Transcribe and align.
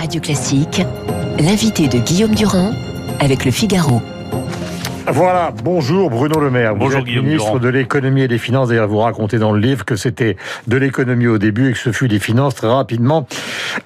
Radio 0.00 0.18
Classique, 0.18 0.80
l'invité 1.38 1.86
de 1.86 1.98
Guillaume 1.98 2.34
Durand 2.34 2.72
avec 3.20 3.44
le 3.44 3.50
Figaro. 3.50 4.00
Voilà, 5.12 5.52
bonjour 5.64 6.08
Bruno 6.08 6.38
Le 6.38 6.50
Maire. 6.50 6.76
Bonjour 6.76 6.90
vous 6.90 6.96
êtes 6.98 7.04
Guillaume 7.04 7.24
ministre 7.24 7.46
Durand. 7.46 7.58
de 7.58 7.68
l'économie 7.68 8.22
et 8.22 8.28
des 8.28 8.38
finances. 8.38 8.68
D'ailleurs, 8.68 8.86
vous 8.86 8.98
racontez 8.98 9.38
dans 9.38 9.52
le 9.52 9.58
livre 9.58 9.84
que 9.84 9.96
c'était 9.96 10.36
de 10.68 10.76
l'économie 10.76 11.26
au 11.26 11.36
début 11.38 11.70
et 11.70 11.72
que 11.72 11.78
ce 11.78 11.90
fut 11.90 12.06
des 12.06 12.20
finances 12.20 12.54
très 12.54 12.68
rapidement 12.68 13.26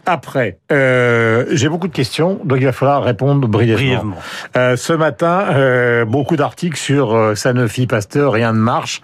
après. 0.04 0.58
Euh, 0.70 1.46
J'ai 1.52 1.70
beaucoup 1.70 1.88
de 1.88 1.94
questions, 1.94 2.40
donc 2.44 2.58
il 2.60 2.66
va 2.66 2.72
falloir 2.72 3.02
répondre 3.02 3.48
brièvement. 3.48 3.76
Brièvement. 3.76 4.16
Euh, 4.56 4.76
ce 4.76 4.92
matin, 4.92 5.46
euh, 5.52 6.04
beaucoup 6.04 6.36
d'articles 6.36 6.76
sur 6.78 7.14
euh, 7.14 7.34
Sanofi 7.34 7.86
Pasteur, 7.86 8.32
rien 8.32 8.52
ne 8.52 8.58
marche. 8.58 9.00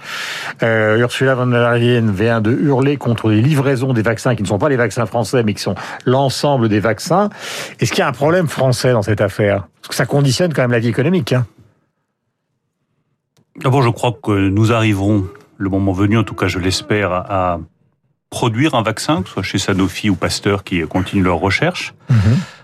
Euh, 0.63 0.99
Ursula 0.99 1.35
von 1.35 1.47
der 1.47 1.73
Leyen 1.73 2.13
vient 2.13 2.43
de 2.43 2.53
hurler 2.53 2.99
contre 2.99 3.31
les 3.31 3.41
livraisons 3.41 3.95
des 3.95 4.03
vaccins 4.03 4.35
qui 4.35 4.43
ne 4.43 4.49
sont 4.49 4.59
pas 4.59 4.69
les 4.69 4.77
vaccins 4.77 5.07
français, 5.07 5.43
mais 5.43 5.55
qui 5.55 5.63
sont 5.63 5.75
l'ensemble 6.05 6.69
des 6.69 6.81
vaccins. 6.81 7.31
Est-ce 7.81 7.93
qu'il 7.93 8.01
y 8.01 8.03
a 8.03 8.09
un 8.09 8.13
problème 8.13 8.47
français 8.47 8.93
dans 8.93 9.03
cette 9.03 9.23
affaire? 9.23 9.69
Parce 9.81 9.89
que 9.89 9.95
ça 9.95 10.05
conditionne 10.05 10.53
quand 10.53 10.63
même 10.63 10.73
la 10.73 10.81
vie 10.81 10.89
économique. 10.89 11.33
Hein 11.33 11.47
D'abord, 13.63 13.83
je 13.83 13.91
crois 13.91 14.17
que 14.23 14.49
nous 14.49 14.73
arriverons, 14.73 15.27
le 15.59 15.69
moment 15.69 15.93
venu, 15.93 16.17
en 16.17 16.25
tout 16.25 16.35
cas 16.35 16.49
je 16.49 16.59
l'espère, 16.59 17.13
à 17.13 17.61
produire 18.31 18.75
un 18.75 18.83
vaccin, 18.83 19.23
que 19.23 19.29
ce 19.29 19.35
soit 19.35 19.43
chez 19.43 19.59
Sanofi 19.59 20.09
ou 20.09 20.15
Pasteur 20.15 20.65
qui 20.65 20.81
continuent 20.83 21.25
leurs 21.25 21.41
recherches. 21.41 21.95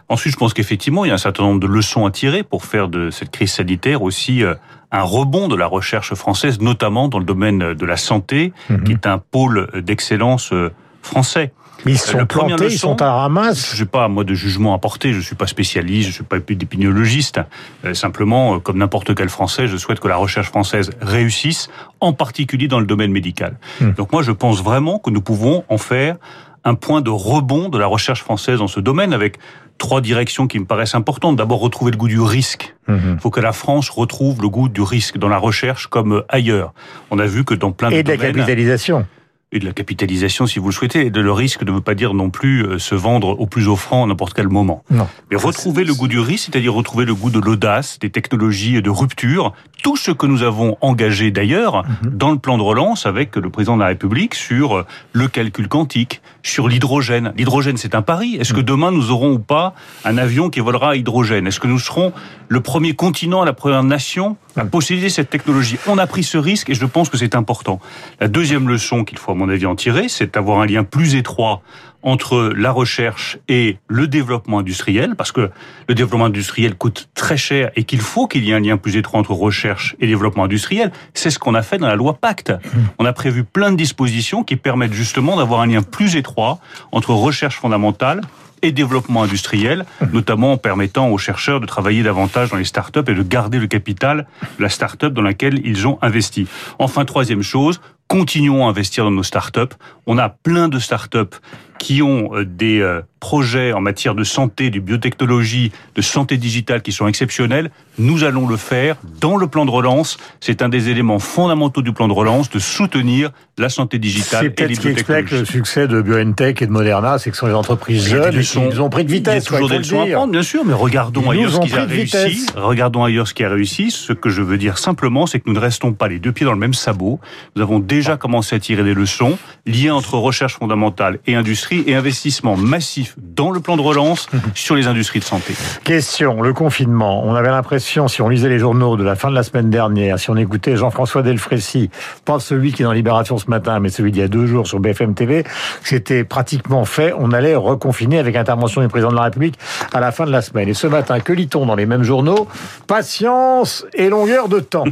Ensuite, 0.09 0.33
je 0.33 0.39
pense 0.39 0.55
qu'effectivement, 0.55 1.05
il 1.05 1.09
y 1.09 1.11
a 1.11 1.15
un 1.15 1.19
certain 1.19 1.43
nombre 1.43 1.61
de 1.61 1.67
leçons 1.67 2.07
à 2.07 2.11
tirer 2.13 2.45
pour 2.45 2.65
faire 2.65 2.89
de 2.89 3.11
cette 3.11 3.31
crise 3.31 3.53
sanitaire 3.53 4.03
aussi 4.03 4.45
euh, 4.45 4.55
un 4.93 5.03
rebond 5.03 5.49
de 5.49 5.57
la 5.57 5.67
recherche 5.67 6.15
française, 6.15 6.61
notamment 6.61 7.09
dans 7.09 7.19
le 7.19 7.25
domaine 7.25 7.75
de 7.75 7.87
la 7.87 7.97
santé, 7.97 8.53
qui 8.85 8.93
est 8.93 9.07
un 9.07 9.19
pôle 9.19 9.69
d'excellence 9.75 10.53
euh, 10.53 10.71
français. 11.03 11.53
Mais 11.85 11.93
ils 11.93 11.99
sont 11.99 12.19
La 12.19 12.27
première 12.27 12.57
plantés, 12.57 12.75
ils 12.75 12.79
sont 12.79 13.01
à 13.03 13.13
ramasse. 13.13 13.75
Je 13.75 13.83
n'ai 13.83 13.89
pas 13.89 14.09
moi 14.09 14.25
de 14.25 14.35
jugement 14.35 14.75
à 14.75 14.79
porter. 14.79 15.13
Je 15.13 15.21
suis 15.21 15.37
pas 15.37 15.47
spécialiste, 15.47 16.09
je 16.09 16.15
suis 16.15 16.25
pas 16.25 16.37
épidémiologiste. 16.37 17.41
Euh, 17.85 17.95
simplement, 17.95 18.57
euh, 18.57 18.59
comme 18.59 18.79
n'importe 18.79 19.15
quel 19.15 19.29
Français, 19.29 19.67
je 19.67 19.77
souhaite 19.77 20.01
que 20.01 20.09
la 20.09 20.17
recherche 20.17 20.49
française 20.49 20.91
réussisse, 21.01 21.69
en 22.01 22.13
particulier 22.13 22.69
dans 22.69 22.81
le 22.81 22.87
domaine 22.87 23.13
médical. 23.13 23.59
Hmm. 23.81 23.93
Donc 23.93 24.13
moi, 24.13 24.23
je 24.23 24.33
pense 24.33 24.63
vraiment 24.63 24.99
que 24.99 25.11
nous 25.11 25.21
pouvons 25.21 25.65
en 25.69 25.79
faire 25.79 26.17
un 26.65 26.75
point 26.75 27.01
de 27.01 27.11
rebond 27.11 27.69
de 27.69 27.79
la 27.79 27.87
recherche 27.87 28.23
française 28.23 28.59
dans 28.59 28.67
ce 28.67 28.81
domaine, 28.81 29.13
avec 29.13 29.39
trois 29.79 30.01
directions 30.01 30.49
qui 30.49 30.59
me 30.59 30.65
paraissent 30.65 30.97
importantes. 30.97 31.37
D'abord, 31.37 31.61
retrouver 31.61 31.93
le 31.93 31.97
goût 31.97 32.09
du 32.09 32.21
risque. 32.21 32.75
Il 32.89 33.19
faut 33.21 33.31
que 33.31 33.41
la 33.41 33.53
France 33.53 33.91
retrouve 33.91 34.41
le 34.41 34.49
goût 34.49 34.69
du 34.69 34.83
risque 34.83 35.19
dans 35.19 35.29
la 35.29 35.39
recherche 35.39 35.87
comme 35.87 36.25
ailleurs. 36.29 36.73
On 37.11 37.19
a 37.19 37.27
vu 37.27 37.45
que 37.45 37.55
dans 37.55 37.73
plein 37.73 37.91
Et 37.91 38.03
de 38.03 38.03
de 38.03 38.11
la 38.11 38.17
domaines 38.17 38.35
capitalisation. 38.35 39.07
Et 39.53 39.61
de 39.61 39.65
la 39.65 39.73
capitalisation 39.73 40.47
si 40.47 40.59
vous 40.59 40.67
le 40.67 40.73
souhaitez. 40.73 41.07
Et 41.07 41.11
de 41.11 41.21
le 41.21 41.33
risque 41.33 41.63
ne 41.63 41.71
veut 41.71 41.81
pas 41.81 41.95
dire 41.95 42.15
non 42.15 42.31
plus 42.31 42.65
euh, 42.65 42.79
se 42.79 42.95
vendre 42.95 43.41
au 43.41 43.47
plus 43.47 43.69
offrant 43.69 44.05
à 44.05 44.07
n'importe 44.07 44.35
quel 44.35 44.49
moment. 44.49 44.83
Non. 44.91 45.07
Mais 45.31 45.37
retrouver 45.37 45.85
le 45.85 45.95
goût 45.95 46.09
du 46.09 46.19
risque, 46.19 46.51
c'est-à-dire 46.51 46.75
retrouver 46.75 47.05
le 47.05 47.15
goût 47.15 47.31
de 47.31 47.39
l'audace, 47.39 47.99
des 48.01 48.11
technologies 48.11 48.83
de 48.83 48.91
rupture, 48.91 49.53
tout 49.83 49.97
ce 49.97 50.11
que 50.11 50.27
nous 50.27 50.43
avons 50.43 50.77
engagé 50.81 51.31
d'ailleurs 51.31 51.85
dans 52.03 52.33
le 52.33 52.39
plan 52.39 52.59
de 52.59 52.63
relance 52.63 53.07
avec 53.07 53.37
le 53.37 53.49
président 53.49 53.77
de 53.77 53.83
la 53.83 53.89
République 53.89 54.35
sur 54.35 54.79
euh, 54.79 54.87
le 55.13 55.29
calcul 55.29 55.69
quantique, 55.69 56.23
sur 56.43 56.69
l'hydrogène. 56.69 57.33
L'hydrogène, 57.37 57.77
c'est 57.77 57.95
un 57.95 58.03
pari. 58.03 58.37
Est-ce 58.37 58.53
que 58.53 58.61
demain 58.61 58.91
nous 58.91 59.13
aurons 59.13 59.35
ou 59.35 59.39
pas 59.39 59.75
un 60.05 60.19
avion 60.19 60.51
qui 60.51 60.59
volera 60.59 60.91
à 60.91 60.97
hydrogène? 60.97 61.47
Est-ce 61.47 61.61
que 61.61 61.69
nous 61.69 61.79
serons 61.79 62.13
le 62.49 62.61
premier 62.61 62.95
continent, 62.95 63.45
la 63.45 63.53
première 63.53 63.85
nation 63.85 64.37
à 64.57 64.65
posséder 64.65 65.09
cette 65.09 65.31
technologie? 65.31 65.79
On 65.87 65.99
a 65.99 66.07
pris 66.09 66.25
ce 66.25 66.39
risque 66.39 66.71
et 66.71 66.75
je 66.75 66.87
pense 66.87 67.11
que 67.11 67.17
c'est 67.17 67.37
important. 67.37 67.81
La 68.21 68.27
deuxième 68.27 68.69
leçon 68.69 69.05
qu'il 69.05 69.19
faut 69.19 69.36
mon 69.37 69.49
avis 69.49 69.67
en 69.67 69.77
tirer, 69.77 70.09
c'est 70.09 70.35
d'avoir 70.35 70.61
un 70.61 70.67
lien 70.67 70.85
plus 70.85 71.15
étroit 71.15 71.63
entre 72.03 72.53
la 72.57 72.71
recherche 72.71 73.39
et 73.49 73.79
le 73.89 74.07
développement 74.07 74.61
industriel, 74.61 75.17
parce 75.17 75.33
que 75.33 75.51
le 75.89 75.95
développement 75.95 76.27
industriel 76.27 76.77
coûte 76.77 77.09
très 77.15 77.37
cher 77.37 77.71
et 77.75 77.83
qu'il 77.83 78.01
faut 78.01 78.29
qu'il 78.29 78.45
y 78.45 78.53
ait 78.53 78.55
un 78.55 78.61
lien 78.61 78.77
plus 78.77 78.97
étroit 78.97 79.19
entre 79.19 79.33
recherche 79.33 79.97
et 80.01 80.07
développement 80.07 80.45
industriel. 80.45 80.93
C'est 81.15 81.31
ce 81.31 81.39
qu'on 81.41 81.55
a 81.55 81.63
fait 81.63 81.79
dans 81.79 81.89
la 81.89 81.97
loi 81.97 82.15
Pacte. 82.15 82.53
On 82.99 83.05
a 83.05 83.13
prévu 83.13 83.43
plein 83.43 83.73
de 83.73 83.77
dispositions 83.77 84.45
qui 84.45 84.55
permettent 84.55 84.93
justement 84.93 85.37
d'avoir 85.37 85.61
un 85.61 85.67
lien 85.67 85.83
plus 85.83 86.15
étroit 86.15 86.61
entre 86.93 87.11
recherche 87.11 87.57
fondamentale 87.57 88.21
et 88.63 88.73
développement 88.73 89.23
industriel, 89.23 89.85
notamment 90.13 90.53
en 90.53 90.57
permettant 90.57 91.09
aux 91.09 91.19
chercheurs 91.19 91.61
de 91.61 91.67
travailler 91.67 92.03
davantage 92.03 92.51
dans 92.51 92.57
les 92.57 92.65
startups 92.65 93.01
et 93.07 93.15
de 93.15 93.23
garder 93.23 93.59
le 93.59 93.67
capital 93.67 94.27
de 94.59 94.63
la 94.63 94.69
startup 94.69 95.13
dans 95.13 95.23
laquelle 95.23 95.61
ils 95.65 95.87
ont 95.87 95.99
investi. 96.03 96.47
Enfin, 96.79 97.05
troisième 97.05 97.43
chose, 97.43 97.81
continuons 98.09 98.67
à 98.67 98.71
investir 98.71 99.05
dans 99.05 99.11
nos 99.11 99.23
startups. 99.23 99.75
On 100.07 100.19
a 100.19 100.29
plein 100.29 100.69
de 100.69 100.79
startups 100.79 101.37
qui 101.79 102.03
ont 102.03 102.31
euh, 102.35 102.45
des 102.45 102.81
euh, 102.81 103.03
projets 103.21 103.73
en 103.73 103.81
matière 103.81 104.15
de 104.15 104.25
santé, 104.25 104.71
de 104.71 104.79
biotechnologie, 104.81 105.73
de 105.95 106.03
santé 106.03 106.37
digitale 106.37 106.83
qui 106.83 106.93
sont 106.93 107.09
exceptionnels. 107.09 107.71
Nous 107.99 108.25
allons 108.25 108.47
le 108.47 108.57
faire 108.57 108.97
dans 109.21 109.37
le 109.37 109.47
plan 109.47 109.65
de 109.65 109.71
relance. 109.71 110.19
C'est 110.41 110.63
un 110.63 110.69
des 110.69 110.91
éléments 110.91 111.19
fondamentaux 111.19 111.83
du 111.83 111.93
plan 111.93 112.09
de 112.09 112.13
relance 112.13 112.51
de 112.51 112.59
soutenir 112.59 113.31
la 113.59 113.69
santé 113.69 113.99
digitale 113.99 114.41
C'est 114.43 114.47
et 114.47 114.51
peut-être 114.51 114.69
les 114.69 114.75
ce 114.75 114.81
qui 114.81 114.89
explique 114.89 115.09
le 115.09 115.23
biotechnologies. 115.23 115.53
succès 115.53 115.89
de 115.89 116.03
BioNTech 116.03 116.61
et 116.63 116.67
de 116.67 116.71
Moderna, 116.71 117.19
c'est 117.19 117.31
que 117.31 117.37
ce 117.37 117.41
sont 117.41 117.47
les 117.47 117.55
entreprises 117.55 118.07
jeunes 118.07 118.39
et 118.39 118.43
qu'ils 118.43 118.83
ont 118.83 118.91
pris 118.91 119.05
de 119.05 119.11
Il 119.11 119.15
y 119.15 119.29
a 119.29 119.33
vitesse. 119.35 119.49
quoi, 119.49 119.59
toujours 119.59 119.73
il 119.73 119.73
des 119.73 119.79
leçons 119.79 120.03
à 120.03 120.07
prendre, 120.07 120.33
bien 120.33 120.43
sûr, 120.43 120.65
mais 120.65 120.75
regardons 120.75 121.23
Ils 121.33 121.39
ailleurs 121.39 121.53
ce 121.53 121.61
qui 121.61 121.75
a 121.75 121.85
réussi. 121.85 122.05
vitesse. 122.05 122.47
Regardons 122.55 123.05
ailleurs 123.05 123.27
ce 123.27 123.35
qui 123.35 123.45
a 123.45 123.49
réussi. 123.49 123.91
Ce 123.91 124.13
que 124.13 124.29
je 124.29 124.43
veux 124.43 124.59
dire 124.59 124.79
simplement, 124.79 125.27
c'est 125.27 125.41
que 125.41 125.45
nous 125.47 125.55
ne 125.55 125.59
restons 125.61 125.93
pas 125.95 126.09
les 126.09 126.19
deux 126.19 126.33
pieds 126.33 126.47
dans 126.47 126.53
le 126.53 126.59
même 126.59 126.75
sabot. 126.75 127.19
Nous 127.57 127.63
avons 127.63 127.79
déjà 127.79 128.17
commencé 128.17 128.55
à 128.55 128.59
tirer 128.59 128.85
des 128.85 128.95
leçons 128.95 129.39
liées 129.65 129.91
entre 129.91 130.15
recherche 130.19 130.55
fondamentale 130.59 131.19
et 131.27 131.35
industrie 131.35 131.66
et 131.73 131.95
investissement 131.95 132.57
massif 132.57 133.15
dans 133.19 133.51
le 133.51 133.61
plan 133.61 133.77
de 133.77 133.83
relance 133.83 134.29
sur 134.55 134.75
les 134.75 134.87
industries 134.87 135.21
de 135.21 135.25
santé. 135.25 135.55
Question, 135.85 136.43
le 136.43 136.53
confinement. 136.53 137.25
On 137.25 137.35
avait 137.35 137.49
l'impression, 137.49 138.09
si 138.09 138.23
on 138.23 138.29
lisait 138.29 138.49
les 138.49 138.59
journaux 138.59 138.97
de 138.97 139.05
la 139.05 139.17
fin 139.17 139.31
de 139.31 139.35
la 139.35 139.43
semaine 139.43 139.71
dernière, 139.71 140.19
si 140.19 140.31
on 140.31 140.37
écoutait 140.37 140.77
Jean-François 140.77 141.23
Delfrécy, 141.23 141.91
pas 142.25 142.39
celui 142.39 142.73
qui 142.73 142.83
est 142.83 142.85
dans 142.85 142.93
Libération 142.93 143.39
ce 143.39 143.51
matin, 143.51 143.81
mais 143.81 143.89
celui 143.89 144.13
d'il 144.13 144.21
y 144.21 144.25
a 144.25 144.29
deux 144.29 144.47
jours 144.47 144.67
sur 144.67 144.81
BFM 144.81 145.15
TV, 145.15 145.45
c'était 145.83 146.25
pratiquement 146.25 146.85
fait. 146.85 147.13
On 147.19 147.33
allait 147.33 147.57
reconfiner 147.57 148.19
avec 148.19 148.37
intervention 148.37 148.81
du 148.81 148.89
président 148.89 149.11
de 149.11 149.17
la 149.17 149.23
République 149.23 149.59
à 149.93 150.01
la 150.01 150.13
fin 150.13 150.27
de 150.27 150.33
la 150.33 150.43
semaine. 150.43 150.69
Et 150.69 150.75
ce 150.75 150.87
matin, 150.87 151.21
que 151.21 151.33
lit-on 151.33 151.67
dans 151.67 151.75
les 151.75 151.87
mêmes 151.87 152.03
journaux? 152.03 152.47
Patience 152.87 153.87
et 153.95 154.09
longueur 154.09 154.49
de 154.49 154.61
temps. 154.61 154.85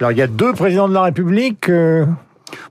Alors, 0.00 0.12
il 0.12 0.18
y 0.18 0.22
a 0.22 0.26
deux 0.26 0.54
présidents 0.54 0.88
de 0.88 0.94
la 0.94 1.02
République. 1.02 1.68
euh, 1.68 2.06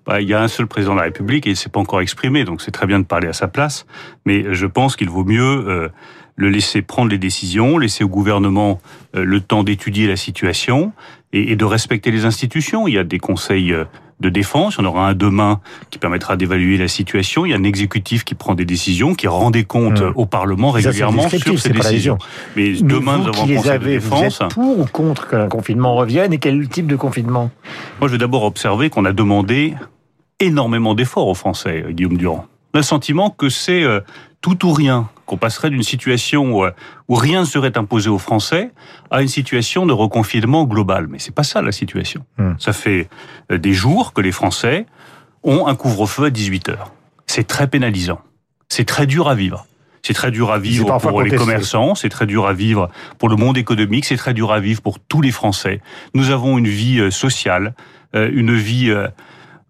Bah, 0.06 0.22
il 0.22 0.28
y 0.28 0.34
a 0.34 0.42
un 0.42 0.48
seul 0.48 0.68
président 0.68 0.94
de 0.94 1.00
la 1.00 1.06
République 1.06 1.48
et 1.48 1.52
il 1.52 1.56
s'est 1.56 1.70
pas 1.70 1.80
encore 1.80 2.02
exprimé, 2.02 2.44
donc 2.44 2.62
c'est 2.62 2.72
très 2.72 2.88
bien 2.88 3.00
de 3.00 3.06
parler 3.06 3.28
à 3.28 3.34
sa 3.34 3.48
place. 3.48 3.86
Mais 4.26 4.54
je 4.54 4.66
pense 4.66 4.96
qu'il 4.96 5.10
vaut 5.10 5.24
mieux 5.24 5.66
euh, 5.68 5.90
le 6.36 6.50
laisser 6.50 6.82
prendre 6.82 7.12
les 7.12 7.18
décisions, 7.18 7.78
laisser 7.78 8.04
au 8.04 8.08
gouvernement 8.08 8.80
euh, 9.16 9.24
le 9.24 9.42
temps 9.42 9.64
d'étudier 9.64 10.08
la 10.08 10.16
situation 10.16 10.94
et, 11.34 11.56
de 11.56 11.66
respecter 11.66 12.12
les 12.12 12.26
institutions. 12.26 12.88
Il 12.88 12.94
y 12.94 12.98
a 12.98 13.04
des 13.04 13.20
conseils 13.20 13.74
euh, 13.74 13.86
de 14.20 14.30
défense, 14.30 14.76
il 14.78 14.84
y 14.84 14.86
en 14.86 14.90
aura 14.90 15.08
un 15.10 15.14
demain 15.14 15.62
qui 15.92 15.98
permettra 16.00 16.36
d'évaluer 16.36 16.78
la 16.78 16.88
situation. 16.88 17.46
Il 17.46 17.52
y 17.52 17.54
a 17.54 17.58
un 17.58 17.64
exécutif 17.64 18.24
qui 18.24 18.36
prend 18.36 18.54
des 18.56 18.66
décisions, 18.66 19.16
qui 19.16 19.28
rend 19.28 19.52
des 19.52 19.64
comptes 19.64 20.02
Mmh. 20.02 20.14
au 20.16 20.26
Parlement 20.26 20.72
régulièrement 20.72 21.28
sur 21.30 21.60
ces 21.60 21.70
décisions. 21.70 22.18
Mais 22.56 22.74
mais 22.74 22.82
demain, 22.82 23.18
nous 23.18 23.28
avons 23.28 23.44
un 23.44 23.56
conseil 23.56 23.64
de 23.64 23.70
avez, 23.70 23.98
vous 23.98 24.10
défense. 24.10 24.42
êtes 24.42 24.50
pour 24.54 24.80
ou 24.80 24.86
contre 24.86 25.28
qu'un 25.28 25.48
confinement 25.48 25.96
revienne 25.96 26.32
et 26.34 26.38
quel 26.38 26.68
type 26.70 26.88
de 26.88 26.96
confinement? 26.96 27.50
Moi, 28.00 28.08
je 28.08 28.14
vais 28.14 28.18
d'abord 28.18 28.44
observer 28.44 28.90
qu'on 28.90 29.06
a 29.06 29.12
demandé 29.14 29.74
énormément 30.40 30.96
d'efforts 30.96 31.28
aux 31.28 31.34
Français, 31.34 31.86
Guillaume 31.90 32.18
Durand. 32.18 32.46
On 32.74 32.78
a 32.78 32.80
le 32.80 32.84
sentiment 32.84 33.30
que 33.30 33.50
c'est 33.50 33.84
euh, 33.84 34.00
tout 34.42 34.66
ou 34.66 34.72
rien, 34.74 35.10
qu'on 35.30 35.38
passerait 35.38 35.70
d'une 35.70 35.84
situation 35.84 36.52
où, 36.52 36.66
euh, 36.66 36.72
où 37.08 37.14
rien 37.14 37.42
ne 37.42 37.46
serait 37.46 37.78
imposé 37.78 38.10
aux 38.10 38.18
Français 38.18 38.72
à 39.12 39.22
une 39.22 39.28
situation 39.28 39.86
de 39.86 39.94
reconfinement 39.94 40.64
global. 40.66 41.08
Mais 41.08 41.20
c'est 41.20 41.34
pas 41.34 41.44
ça 41.44 41.62
la 41.62 41.72
situation. 41.72 42.26
Hmm. 42.40 42.54
Ça 42.58 42.74
fait 42.74 43.10
euh, 43.52 43.60
des 43.60 43.74
jours 43.74 44.14
que 44.14 44.22
les 44.22 44.32
Français 44.32 44.88
ont 45.44 45.68
un 45.68 45.76
couvre-feu 45.76 46.26
à 46.26 46.30
18 46.32 46.70
heures. 46.70 46.92
C'est 47.28 47.46
très 47.48 47.68
pénalisant. 47.68 48.20
C'est 48.70 48.86
très 48.86 49.06
dur 49.06 49.30
à 49.30 49.36
vivre. 49.36 49.68
C'est 50.02 50.14
très 50.14 50.32
dur 50.32 50.52
à 50.52 50.58
vivre 50.58 50.98
pour 50.98 51.22
les 51.22 51.36
commerçants, 51.36 51.94
c'est 51.94 52.10
très 52.10 52.26
dur 52.26 52.48
à 52.48 52.54
vivre 52.54 52.90
pour 53.20 53.28
le 53.30 53.36
monde 53.36 53.58
économique, 53.58 54.06
c'est 54.06 54.16
très 54.16 54.34
dur 54.34 54.52
à 54.52 54.60
vivre 54.60 54.82
pour 54.82 54.98
tous 54.98 55.22
les 55.22 55.32
Français. 55.32 55.82
Nous 56.14 56.32
avons 56.32 56.58
une 56.58 56.70
vie 56.70 57.00
euh, 57.00 57.12
sociale, 57.12 57.76
une 58.14 58.56
vie 58.56 58.92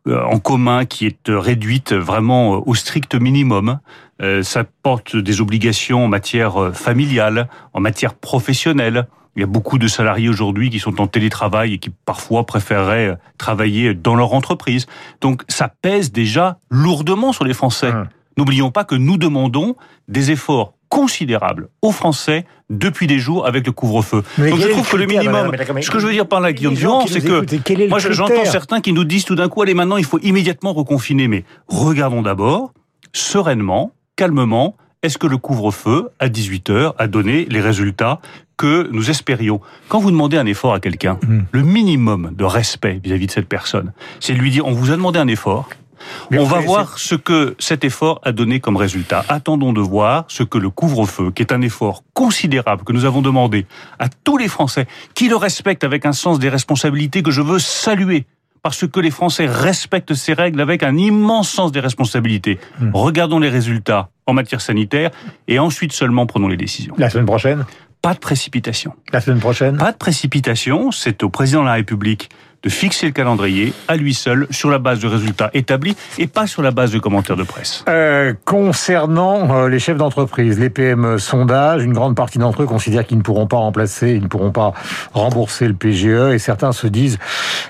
en 0.05 0.39
commun 0.39 0.85
qui 0.85 1.07
est 1.07 1.27
réduite 1.27 1.91
vraiment 1.91 2.65
au 2.65 2.73
strict 2.73 3.15
minimum. 3.15 3.79
Euh, 4.21 4.43
Ça 4.43 4.63
porte 4.83 5.15
des 5.15 5.41
obligations 5.41 6.05
en 6.05 6.07
matière 6.07 6.61
euh, 6.61 6.71
familiale, 6.71 7.47
en 7.73 7.79
matière 7.79 8.13
professionnelle. 8.13 9.07
Il 9.35 9.39
y 9.41 9.43
a 9.43 9.47
beaucoup 9.47 9.77
de 9.77 9.87
salariés 9.87 10.27
aujourd'hui 10.27 10.69
qui 10.69 10.79
sont 10.79 10.99
en 10.99 11.07
télétravail 11.07 11.73
et 11.73 11.77
qui 11.77 11.89
parfois 12.05 12.45
préféreraient 12.45 13.07
euh, 13.09 13.15
travailler 13.37 13.93
dans 13.93 14.15
leur 14.15 14.33
entreprise. 14.33 14.87
Donc 15.21 15.43
ça 15.47 15.71
pèse 15.81 16.11
déjà 16.11 16.57
lourdement 16.69 17.31
sur 17.31 17.45
les 17.45 17.53
Français. 17.53 17.91
Hum. 17.91 18.07
N'oublions 18.37 18.71
pas 18.71 18.83
que 18.85 18.95
nous 18.95 19.17
demandons 19.17 19.75
des 20.07 20.31
efforts 20.31 20.73
considérables 20.87 21.69
aux 21.81 21.91
Français 21.91 22.45
depuis 22.69 23.05
des 23.05 23.19
jours 23.19 23.45
avec 23.45 23.65
le 23.65 23.71
couvre-feu. 23.71 24.23
Mais 24.37 24.49
Donc 24.49 24.59
je 24.59 24.67
trouve 24.69 24.89
que 24.89 24.97
le 24.97 25.05
minimum, 25.05 25.51
ce 25.81 25.91
que 25.91 25.99
je 25.99 26.07
veux 26.07 26.13
dire 26.13 26.27
par 26.27 26.39
là, 26.39 26.51
Guillaume 26.51 26.73
Durand, 26.73 27.05
c'est 27.07 27.21
que 27.21 27.87
moi 27.89 27.99
je- 27.99 28.11
j'entends 28.11 28.33
certains 28.45 28.81
qui 28.81 28.91
nous 28.93 29.03
disent 29.03 29.25
tout 29.25 29.35
d'un 29.35 29.49
coup, 29.49 29.61
allez 29.61 29.73
maintenant 29.75 29.97
il 29.97 30.05
faut 30.05 30.19
immédiatement 30.19 30.73
reconfiner, 30.73 31.27
mais 31.27 31.43
regardons 31.67 32.21
d'abord 32.23 32.73
sereinement, 33.13 33.91
calmement, 34.19 34.75
est-ce 35.01 35.17
que 35.17 35.27
le 35.27 35.37
couvre-feu 35.37 36.09
à 36.19 36.27
18 36.27 36.71
heures 36.71 36.95
a 36.97 37.07
donné 37.07 37.45
les 37.45 37.61
résultats 37.61 38.19
que 38.57 38.89
nous 38.91 39.09
espérions? 39.09 39.61
Quand 39.87 39.99
vous 39.99 40.11
demandez 40.11 40.35
un 40.35 40.45
effort 40.45 40.73
à 40.73 40.81
quelqu'un, 40.81 41.17
hmm. 41.25 41.43
le 41.53 41.63
minimum 41.63 42.31
de 42.35 42.43
respect 42.43 42.99
vis-à-vis 43.01 43.27
de 43.27 43.31
cette 43.31 43.47
personne, 43.47 43.93
c'est 44.19 44.33
de 44.33 44.39
lui 44.39 44.51
dire 44.51 44.67
on 44.67 44.73
vous 44.73 44.91
a 44.91 44.97
demandé 44.97 45.19
un 45.19 45.29
effort, 45.29 45.69
on 46.33 46.43
va 46.43 46.59
voir 46.59 46.99
ce 46.99 47.15
que 47.15 47.55
cet 47.59 47.85
effort 47.85 48.19
a 48.23 48.33
donné 48.33 48.59
comme 48.59 48.75
résultat. 48.75 49.23
Attendons 49.29 49.71
de 49.71 49.79
voir 49.79 50.25
ce 50.27 50.43
que 50.43 50.57
le 50.57 50.69
couvre-feu, 50.69 51.31
qui 51.31 51.43
est 51.43 51.53
un 51.53 51.61
effort 51.61 52.03
considérable 52.13 52.83
que 52.83 52.91
nous 52.91 53.05
avons 53.05 53.21
demandé 53.21 53.67
à 53.99 54.09
tous 54.09 54.35
les 54.35 54.49
Français, 54.49 54.85
qui 55.13 55.29
le 55.29 55.37
respectent 55.37 55.85
avec 55.85 56.05
un 56.05 56.13
sens 56.13 56.39
des 56.39 56.49
responsabilités 56.49 57.23
que 57.23 57.31
je 57.31 57.41
veux 57.41 57.59
saluer, 57.59 58.25
parce 58.61 58.87
que 58.87 58.99
les 58.99 59.11
Français 59.11 59.47
respectent 59.47 60.13
ces 60.13 60.33
règles 60.33 60.61
avec 60.61 60.83
un 60.83 60.97
immense 60.97 61.49
sens 61.49 61.71
des 61.71 61.79
responsabilités. 61.79 62.59
Hmm. 62.79 62.91
Regardons 62.93 63.39
les 63.39 63.49
résultats 63.49 64.09
en 64.25 64.33
matière 64.33 64.61
sanitaire 64.61 65.11
et 65.47 65.59
ensuite 65.59 65.93
seulement 65.93 66.25
prenons 66.25 66.47
les 66.47 66.57
décisions. 66.57 66.95
La 66.97 67.09
semaine 67.09 67.25
prochaine? 67.25 67.65
Pas 68.01 68.13
de 68.13 68.19
précipitation. 68.19 68.93
La 69.11 69.19
semaine 69.19 69.39
prochaine? 69.39 69.77
Pas 69.77 69.91
de 69.91 69.97
précipitation, 69.97 70.91
c'est 70.91 71.21
au 71.23 71.29
président 71.29 71.61
de 71.61 71.67
la 71.67 71.73
République 71.73 72.29
de 72.63 72.69
fixer 72.69 73.07
le 73.07 73.11
calendrier 73.11 73.73
à 73.87 73.95
lui 73.95 74.13
seul 74.13 74.47
sur 74.49 74.69
la 74.69 74.79
base 74.79 74.99
de 74.99 75.07
résultats 75.07 75.49
établis 75.53 75.95
et 76.17 76.27
pas 76.27 76.47
sur 76.47 76.61
la 76.61 76.71
base 76.71 76.91
de 76.91 76.99
commentaires 76.99 77.37
de 77.37 77.43
presse. 77.43 77.85
Euh, 77.87 78.33
concernant 78.45 79.53
euh, 79.53 79.69
les 79.69 79.79
chefs 79.79 79.97
d'entreprise, 79.97 80.59
les 80.59 80.69
PME 80.69 81.17
sondage, 81.17 81.83
une 81.83 81.93
grande 81.93 82.15
partie 82.15 82.37
d'entre 82.37 82.63
eux 82.63 82.65
considèrent 82.65 83.05
qu'ils 83.05 83.17
ne 83.17 83.23
pourront 83.23 83.47
pas 83.47 83.57
remplacer, 83.57 84.11
ils 84.11 84.23
ne 84.23 84.27
pourront 84.27 84.51
pas 84.51 84.73
rembourser 85.13 85.67
le 85.67 85.73
PGE 85.73 86.33
et 86.33 86.39
certains 86.39 86.71
se 86.71 86.87
disent 86.87 87.17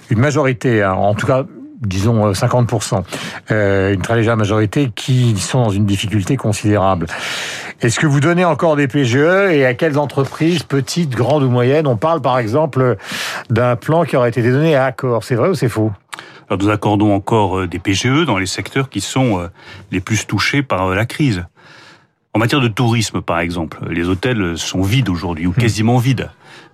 une 0.09 0.19
majorité, 0.19 0.83
hein, 0.83 0.94
en 0.94 1.13
tout 1.13 1.27
cas 1.27 1.45
disons 1.81 2.31
50%, 2.31 2.95
euh, 2.95 3.01
euh, 3.51 3.94
une 3.94 4.01
très 4.01 4.15
légère 4.15 4.38
majorité 4.38 4.91
qui 4.94 5.38
sont 5.38 5.63
dans 5.63 5.69
une 5.69 5.86
difficulté 5.86 6.36
considérable. 6.36 7.07
Est-ce 7.81 8.00
que 8.00 8.08
vous 8.08 8.20
donnez 8.20 8.44
encore 8.44 8.76
des 8.76 8.88
PGE 8.88 9.52
et 9.52 9.66
à 9.66 9.74
quelles 9.74 9.98
entreprises, 9.98 10.64
petites, 10.64 11.12
grandes 11.12 11.44
ou 11.44 11.50
moyennes 11.50 11.88
On 11.88 11.96
parle 11.96 12.22
par 12.22 12.38
exemple 12.38 12.98
d'un 13.50 13.76
plan 13.76 14.04
qui 14.04 14.18
aurait 14.18 14.30
été 14.30 14.42
donné 14.42 14.76
à 14.76 14.86
Accor? 14.86 15.24
C'est 15.24 15.36
vrai 15.36 15.50
ou 15.50 15.54
c'est 15.54 15.70
faux? 15.70 15.92
Alors 16.50 16.62
nous 16.62 16.70
accordons 16.70 17.14
encore 17.14 17.60
euh, 17.60 17.68
des 17.68 17.80
PGE 17.80 18.26
dans 18.26 18.38
les 18.38 18.48
secteurs 18.48 18.90
qui 18.90 19.02
sont 19.02 19.50
les 19.92 20.02
plus 20.02 20.26
touchés 20.26 20.62
par 20.62 20.90
la 20.90 21.06
crise. 21.06 21.46
En 22.34 22.40
matière 22.40 22.62
de 22.62 22.68
tourisme, 22.68 23.22
par 23.22 23.40
exemple, 23.40 23.80
les 23.90 24.08
hôtels 24.08 24.58
sont 24.58 24.82
vides 24.82 25.10
aujourd'hui 25.10 25.48
ou 25.48 25.52
hmm. 25.52 25.56
quasiment 25.56 25.98
vides. 25.98 26.30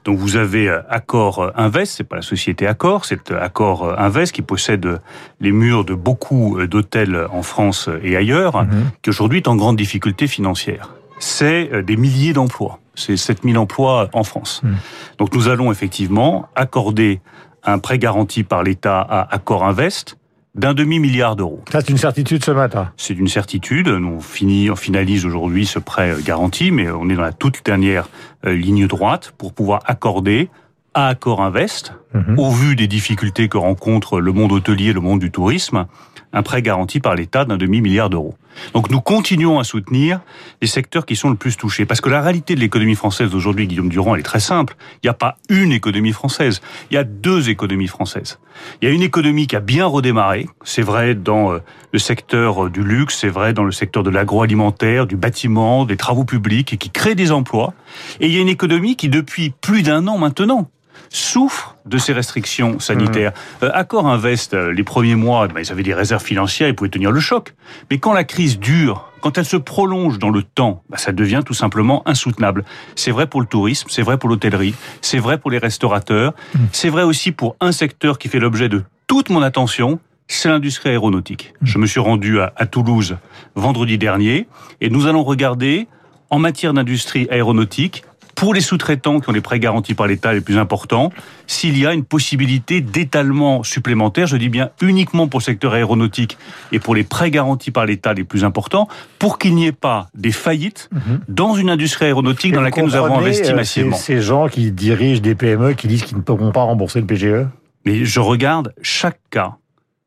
Donc 0.06 0.20
vous 0.20 0.36
avez 0.36 0.70
euh, 0.70 0.82
Accor 0.90 1.40
euh, 1.40 1.52
Invest, 1.56 1.96
c'est 1.98 2.04
pas 2.04 2.18
la 2.18 2.22
société 2.22 2.68
Accor, 2.68 3.06
c'est 3.06 3.32
euh, 3.32 3.42
Accor 3.42 4.00
Invest 4.00 4.34
qui 4.34 4.44
possède 4.44 5.02
les 5.40 5.52
murs 5.52 5.84
de 5.84 5.96
beaucoup 5.96 6.60
d'hôtels 6.68 7.28
en 7.32 7.42
France 7.42 7.90
et 8.04 8.16
ailleurs, 8.16 8.64
mhm. 8.64 8.92
qui 9.02 9.10
aujourd'hui 9.10 9.40
est 9.40 9.48
en 9.48 9.56
grande 9.56 9.78
difficulté 9.78 10.28
financière. 10.28 10.95
C'est 11.20 11.84
des 11.84 11.98
milliers 11.98 12.34
d'emplois, 12.34 12.80
c'est 12.96 13.18
7000 13.18 13.58
emplois 13.58 14.10
en 14.14 14.24
France. 14.24 14.62
Mhm. 14.64 14.76
Donc 15.18 15.34
nous 15.34 15.48
allons 15.48 15.72
effectivement 15.72 16.48
accorder 16.56 17.22
un 17.64 17.80
prêt 17.80 17.98
garanti 17.98 18.44
par 18.44 18.64
l'État 18.64 19.02
à 19.02 19.34
Accor 19.34 19.64
Invest 19.64 20.18
d'un 20.56 20.74
demi-milliard 20.74 21.36
d'euros. 21.36 21.62
Ça, 21.70 21.82
c'est 21.82 21.90
une 21.90 21.98
certitude 21.98 22.44
ce 22.44 22.52
matin. 22.52 22.92
C'est 22.96 23.14
une 23.14 23.28
certitude. 23.28 23.90
On, 23.90 24.20
on 24.20 24.76
finalise 24.76 25.26
aujourd'hui 25.26 25.66
ce 25.66 25.80
prêt 25.80 26.12
euh, 26.12 26.22
garanti, 26.24 26.72
mais 26.72 26.90
on 26.90 27.10
est 27.10 27.16
dans 27.16 27.22
la 27.22 27.34
toute 27.34 27.64
dernière 27.66 28.08
euh, 28.46 28.54
ligne 28.54 28.88
droite 28.88 29.34
pour 29.38 29.54
pouvoir 29.54 29.82
accorder 29.86 30.50
à 30.94 31.10
Accor 31.10 31.42
Invest, 31.42 31.94
mhm. 32.14 32.40
au 32.40 32.52
vu 32.52 32.78
des 32.78 32.88
difficultés 32.88 33.50
que 33.50 33.58
rencontre 33.58 34.22
le 34.22 34.32
monde 34.32 34.54
hôtelier, 34.54 34.94
le 34.94 35.02
monde 35.02 35.20
du 35.20 35.30
tourisme, 35.30 35.88
un 36.32 36.42
prêt 36.42 36.62
garanti 36.62 37.02
par 37.02 37.16
l'État 37.16 37.44
d'un 37.44 37.58
demi-milliard 37.58 38.10
d'euros. 38.10 38.36
Donc 38.74 38.90
nous 38.90 39.02
continuons 39.02 39.60
à 39.60 39.64
soutenir 39.64 40.22
les 40.62 40.68
secteurs 40.68 41.06
qui 41.06 41.16
sont 41.16 41.30
le 41.30 41.36
plus 41.36 41.58
touchés. 41.58 41.86
Parce 41.86 42.02
que 42.02 42.10
la 42.10 42.22
réalité 42.22 42.56
de 42.56 42.60
l'économie 42.60 42.96
française 42.96 43.30
d'aujourd'hui, 43.30 43.68
Guillaume 43.68 43.90
Durand, 43.90 44.16
elle 44.16 44.22
est 44.22 44.24
très 44.24 44.40
simple. 44.40 44.76
Il 45.04 45.08
n'y 45.08 45.10
a 45.10 45.14
pas 45.14 45.38
une 45.50 45.72
économie 45.72 46.12
française, 46.12 46.62
il 46.92 46.96
y 46.96 46.98
a 46.98 47.04
deux 47.04 47.50
économies 47.50 47.88
françaises. 47.88 48.40
Il 48.82 48.88
y 48.88 48.92
a 48.92 48.94
une 48.94 49.02
économie 49.02 49.48
qui 49.48 49.56
a 49.56 49.60
bien 49.60 49.86
redémarré, 49.86 50.48
c'est 50.64 50.82
vrai 50.82 51.14
dans 51.14 51.52
euh, 51.52 51.60
le 51.92 52.00
secteur 52.00 52.66
euh, 52.66 52.70
du 52.70 52.84
luxe, 52.84 53.18
c'est 53.20 53.30
vrai 53.30 53.54
dans 53.54 53.64
le 53.64 53.72
secteur 53.72 54.04
de 54.04 54.10
l'agroalimentaire, 54.10 55.08
du 55.08 55.18
bâtiment, 55.18 55.86
des 55.86 55.98
travaux 55.98 56.24
publics, 56.24 56.74
et 56.74 56.78
qui 56.78 56.90
crée 56.90 57.16
des 57.16 57.32
emplois. 57.32 57.74
Et 58.20 58.28
il 58.28 58.34
y 58.34 58.38
a 58.38 58.42
une 58.42 58.50
économie 58.50 58.96
qui, 58.96 59.10
depuis 59.10 59.54
plus 59.62 59.84
d'un 59.84 60.08
an 60.08 60.18
maintenant, 60.18 60.70
souffre 61.16 61.76
de 61.86 61.98
ces 61.98 62.14
restrictions 62.14 62.80
sanitaires. 62.80 63.32
Mmh. 63.32 63.66
Euh, 63.66 63.72
Accor 63.74 64.08
Invest, 64.08 64.54
euh, 64.54 64.72
les 64.72 64.84
premiers 64.84 65.16
mois, 65.16 65.48
ben, 65.48 65.62
ils 65.62 65.72
avaient 65.72 65.84
des 65.84 65.94
réserves 65.94 66.24
financières, 66.24 66.68
ils 66.68 66.76
pouvaient 66.76 66.90
tenir 66.90 67.12
le 67.12 67.20
choc. 67.20 67.54
Mais 67.90 67.98
quand 68.00 68.14
la 68.14 68.24
crise 68.24 68.60
dure, 68.60 69.12
quand 69.22 69.38
elle 69.38 69.46
se 69.46 69.58
prolonge 69.58 70.20
dans 70.20 70.30
le 70.30 70.44
temps, 70.44 70.84
ben, 70.90 70.98
ça 70.98 71.12
devient 71.12 71.42
tout 71.46 71.54
simplement 71.54 72.04
insoutenable. 72.08 72.66
C'est 72.96 73.12
vrai 73.12 73.28
pour 73.28 73.40
le 73.40 73.48
tourisme, 73.48 73.88
c'est 73.90 74.02
vrai 74.02 74.18
pour 74.18 74.30
l'hôtellerie, 74.30 74.76
c'est 75.02 75.20
vrai 75.20 75.38
pour 75.38 75.52
les 75.52 75.58
restaurateurs, 75.58 76.34
mmh. 76.54 76.60
c'est 76.72 76.90
vrai 76.90 77.04
aussi 77.04 77.32
pour 77.32 77.56
un 77.62 77.72
secteur 77.72 78.18
qui 78.18 78.28
fait 78.28 78.40
l'objet 78.40 78.70
de 78.70 78.84
toute 79.08 79.30
mon 79.30 79.42
attention, 79.42 80.00
c'est 80.28 80.50
l'industrie 80.50 80.90
aéronautique. 80.90 81.54
Mmh. 81.62 81.66
Je 81.66 81.78
me 81.78 81.86
suis 81.86 82.00
rendu 82.00 82.42
à, 82.42 82.52
à 82.58 82.66
Toulouse 82.66 83.18
vendredi 83.56 83.98
dernier 83.98 84.48
et 84.82 84.90
nous 84.90 85.08
allons 85.08 85.24
regarder 85.24 85.88
en 86.30 86.40
matière 86.40 86.74
d'industrie 86.74 87.28
aéronautique 87.30 88.04
pour 88.36 88.54
les 88.54 88.62
sous-traitants 88.62 89.20
qui 89.20 89.30
ont 89.30 89.34
les 89.34 89.42
prêts 89.42 89.60
garantis 89.60 89.94
par 89.94 90.08
l'État 90.08 90.34
les 90.34 90.42
plus 90.42 90.58
importants, 90.58 91.12
s'il 91.48 91.78
y 91.78 91.86
a 91.86 91.94
une 91.94 92.04
possibilité 92.04 92.82
d'étalement 92.82 93.64
supplémentaire, 93.64 94.28
je 94.28 94.38
dis 94.38 94.50
bien 94.50 94.72
uniquement 94.82 95.28
pour 95.28 95.40
le 95.40 95.46
secteur 95.46 95.74
aéronautique 95.74 96.38
et 96.72 96.80
pour 96.80 96.96
les 96.96 97.04
prêts 97.04 97.32
garantis 97.32 97.72
par 97.72 97.86
l'État 97.86 98.14
les 98.14 98.24
plus 98.24 98.44
importants, 98.44 98.88
pour 99.20 99.40
qu'il 99.40 99.56
n'y 99.56 99.66
ait 99.66 99.72
pas 99.72 100.08
des 100.14 100.32
faillites 100.32 100.90
mhm. 100.92 101.22
dans 101.28 101.56
une 101.56 101.70
industrie 101.70 102.06
aéronautique 102.06 102.54
dans 102.54 102.62
laquelle 102.62 102.86
nous 102.86 102.96
avons 102.96 103.18
investi 103.18 103.52
euh, 103.52 103.56
massivement. 103.56 103.96
Ces 103.96 104.22
gens 104.22 104.48
qui 104.48 104.72
dirigent 104.72 105.22
des 105.22 105.36
PME 105.36 105.74
qui 105.74 105.88
disent 105.88 106.04
qu'ils 106.04 106.18
ne 106.18 106.22
pourront 106.22 106.52
pas 106.52 106.64
rembourser 106.64 107.00
le 107.00 107.06
PGE 107.06 107.48
Mais 107.86 108.06
je 108.06 108.20
regarde 108.20 108.74
chaque 108.82 109.20
cas, 109.30 109.58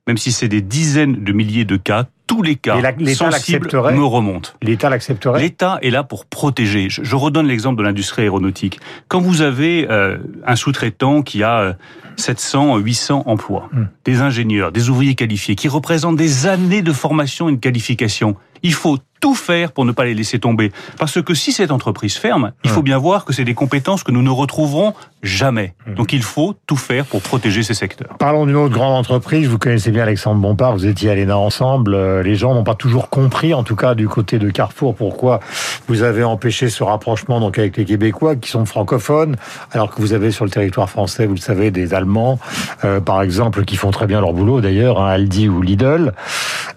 même 0.08 0.16
si 0.16 0.32
c'est 0.32 0.48
des 0.48 0.62
dizaines 0.62 1.22
de 1.22 1.32
milliers 1.32 1.66
de 1.66 1.76
cas, 1.76 2.06
tous 2.26 2.42
les 2.42 2.56
cas 2.56 2.80
sensibles 3.14 3.68
me 3.70 4.04
remontent. 4.04 4.50
L'État 4.62 4.88
l'accepterait 4.88 5.40
L'État 5.40 5.78
est 5.82 5.90
là 5.90 6.02
pour 6.02 6.24
protéger. 6.24 6.88
Je, 6.88 7.14
redonne 7.14 7.46
l'exemple 7.46 7.78
de 7.78 7.82
l'industrie 7.82 8.22
aéronautique. 8.22 8.80
Quand 9.08 9.20
vous 9.20 9.42
avez 9.42 9.86
euh, 9.90 10.16
un 10.46 10.56
sous-traitant 10.56 11.22
qui 11.22 11.42
a 11.42 11.76
700, 12.16 12.76
euh, 12.76 12.80
800 12.80 13.24
emplois, 13.26 13.68
hmm. 13.72 13.84
des 14.04 14.20
ingénieurs, 14.20 14.72
des 14.72 14.88
ouvriers 14.88 15.14
qualifiés, 15.14 15.54
qui 15.54 15.68
représentent 15.68 16.16
des 16.16 16.46
années 16.46 16.82
de 16.82 16.92
formation 16.92 17.50
et 17.50 17.52
de 17.52 17.60
qualification, 17.60 18.34
il 18.62 18.74
faut 18.74 18.98
tout 19.20 19.34
faire 19.34 19.72
pour 19.72 19.84
ne 19.84 19.92
pas 19.92 20.04
les 20.04 20.14
laisser 20.14 20.38
tomber. 20.38 20.72
Parce 20.98 21.20
que 21.22 21.34
si 21.34 21.52
cette 21.52 21.70
entreprise 21.70 22.16
ferme, 22.16 22.52
il 22.64 22.70
faut 22.70 22.82
bien 22.82 22.98
voir 22.98 23.24
que 23.24 23.32
c'est 23.32 23.44
des 23.44 23.54
compétences 23.54 24.02
que 24.02 24.12
nous 24.12 24.22
ne 24.22 24.30
retrouverons 24.30 24.94
jamais. 25.22 25.74
Mhm. 25.86 25.94
Donc 25.94 26.12
il 26.12 26.22
faut 26.22 26.54
tout 26.66 26.76
faire 26.76 27.04
pour 27.04 27.20
protéger 27.20 27.62
ces 27.62 27.74
secteurs. 27.74 28.16
Parlons 28.18 28.46
d'une 28.46 28.56
autre 28.56 28.74
grande 28.74 28.94
entreprise. 28.94 29.48
Vous 29.48 29.58
connaissez 29.58 29.90
bien 29.90 30.04
Alexandre 30.04 30.40
Bompard, 30.40 30.74
vous 30.74 30.86
étiez 30.86 31.10
à 31.10 31.14
l'ENA 31.14 31.36
ensemble. 31.36 31.94
Euh, 31.94 32.22
les 32.22 32.36
gens 32.36 32.54
n'ont 32.54 32.64
pas 32.64 32.76
toujours 32.76 33.10
compris, 33.10 33.54
en 33.54 33.64
tout 33.64 33.74
cas 33.74 33.94
du 33.94 34.08
côté 34.08 34.38
de 34.38 34.50
Carrefour, 34.50 34.94
pourquoi 34.94 35.40
vous 35.88 36.02
avez 36.02 36.22
empêché 36.22 36.70
ce 36.70 36.84
rapprochement 36.84 37.40
donc 37.40 37.58
avec 37.58 37.76
les 37.76 37.84
Québécois 37.84 38.36
qui 38.36 38.50
sont 38.50 38.64
francophones, 38.64 39.36
alors 39.72 39.92
que 39.92 40.00
vous 40.00 40.12
avez 40.12 40.30
sur 40.30 40.44
le 40.44 40.50
territoire 40.50 40.88
français, 40.88 41.26
vous 41.26 41.34
le 41.34 41.40
savez, 41.40 41.70
des 41.70 41.94
Allemands, 41.94 42.38
euh, 42.84 43.00
par 43.00 43.22
exemple, 43.22 43.64
qui 43.64 43.76
font 43.76 43.90
très 43.90 44.06
bien 44.06 44.20
leur 44.20 44.32
boulot 44.32 44.60
d'ailleurs, 44.60 45.00
hein, 45.00 45.08
Aldi 45.08 45.48
ou 45.48 45.62
Lidl. 45.62 46.12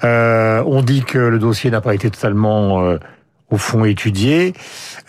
Euh, 0.04 0.64
on 0.66 0.82
dit 0.82 1.04
que 1.04 1.20
le 1.20 1.38
dossier 1.38 1.70
n'a 1.72 1.82
pas 1.82 1.96
été 1.96 2.10
totalement 2.10 2.84
euh, 2.84 2.98
au 3.50 3.58
fond 3.58 3.84
étudié, 3.84 4.54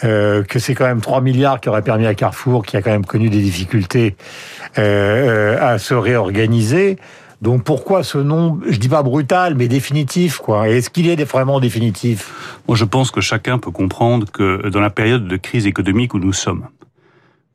euh, 0.04 0.42
que 0.42 0.58
c'est 0.58 0.74
quand 0.74 0.86
même 0.86 1.00
3 1.00 1.20
milliards 1.20 1.60
qui 1.60 1.68
auraient 1.68 1.82
permis 1.82 2.06
à 2.06 2.14
Carrefour, 2.14 2.64
qui 2.64 2.76
a 2.76 2.82
quand 2.82 2.90
même 2.90 3.06
connu 3.06 3.30
des 3.30 3.40
difficultés, 3.40 4.16
euh, 4.78 5.56
à 5.60 5.78
se 5.78 5.94
réorganiser. 5.94 6.98
Donc 7.40 7.64
pourquoi 7.64 8.04
ce 8.04 8.18
nom, 8.18 8.60
je 8.68 8.78
dis 8.78 8.88
pas 8.88 9.02
brutal, 9.02 9.54
mais 9.56 9.68
définitif, 9.68 10.38
quoi? 10.38 10.68
Est-ce 10.68 10.90
qu'il 10.90 11.08
est 11.08 11.24
vraiment 11.24 11.58
définitif? 11.60 12.60
Moi, 12.68 12.76
je 12.76 12.84
pense 12.84 13.10
que 13.10 13.20
chacun 13.20 13.58
peut 13.58 13.72
comprendre 13.72 14.30
que 14.30 14.68
dans 14.68 14.80
la 14.80 14.90
période 14.90 15.26
de 15.26 15.36
crise 15.36 15.66
économique 15.66 16.14
où 16.14 16.18
nous 16.18 16.32
sommes, 16.32 16.66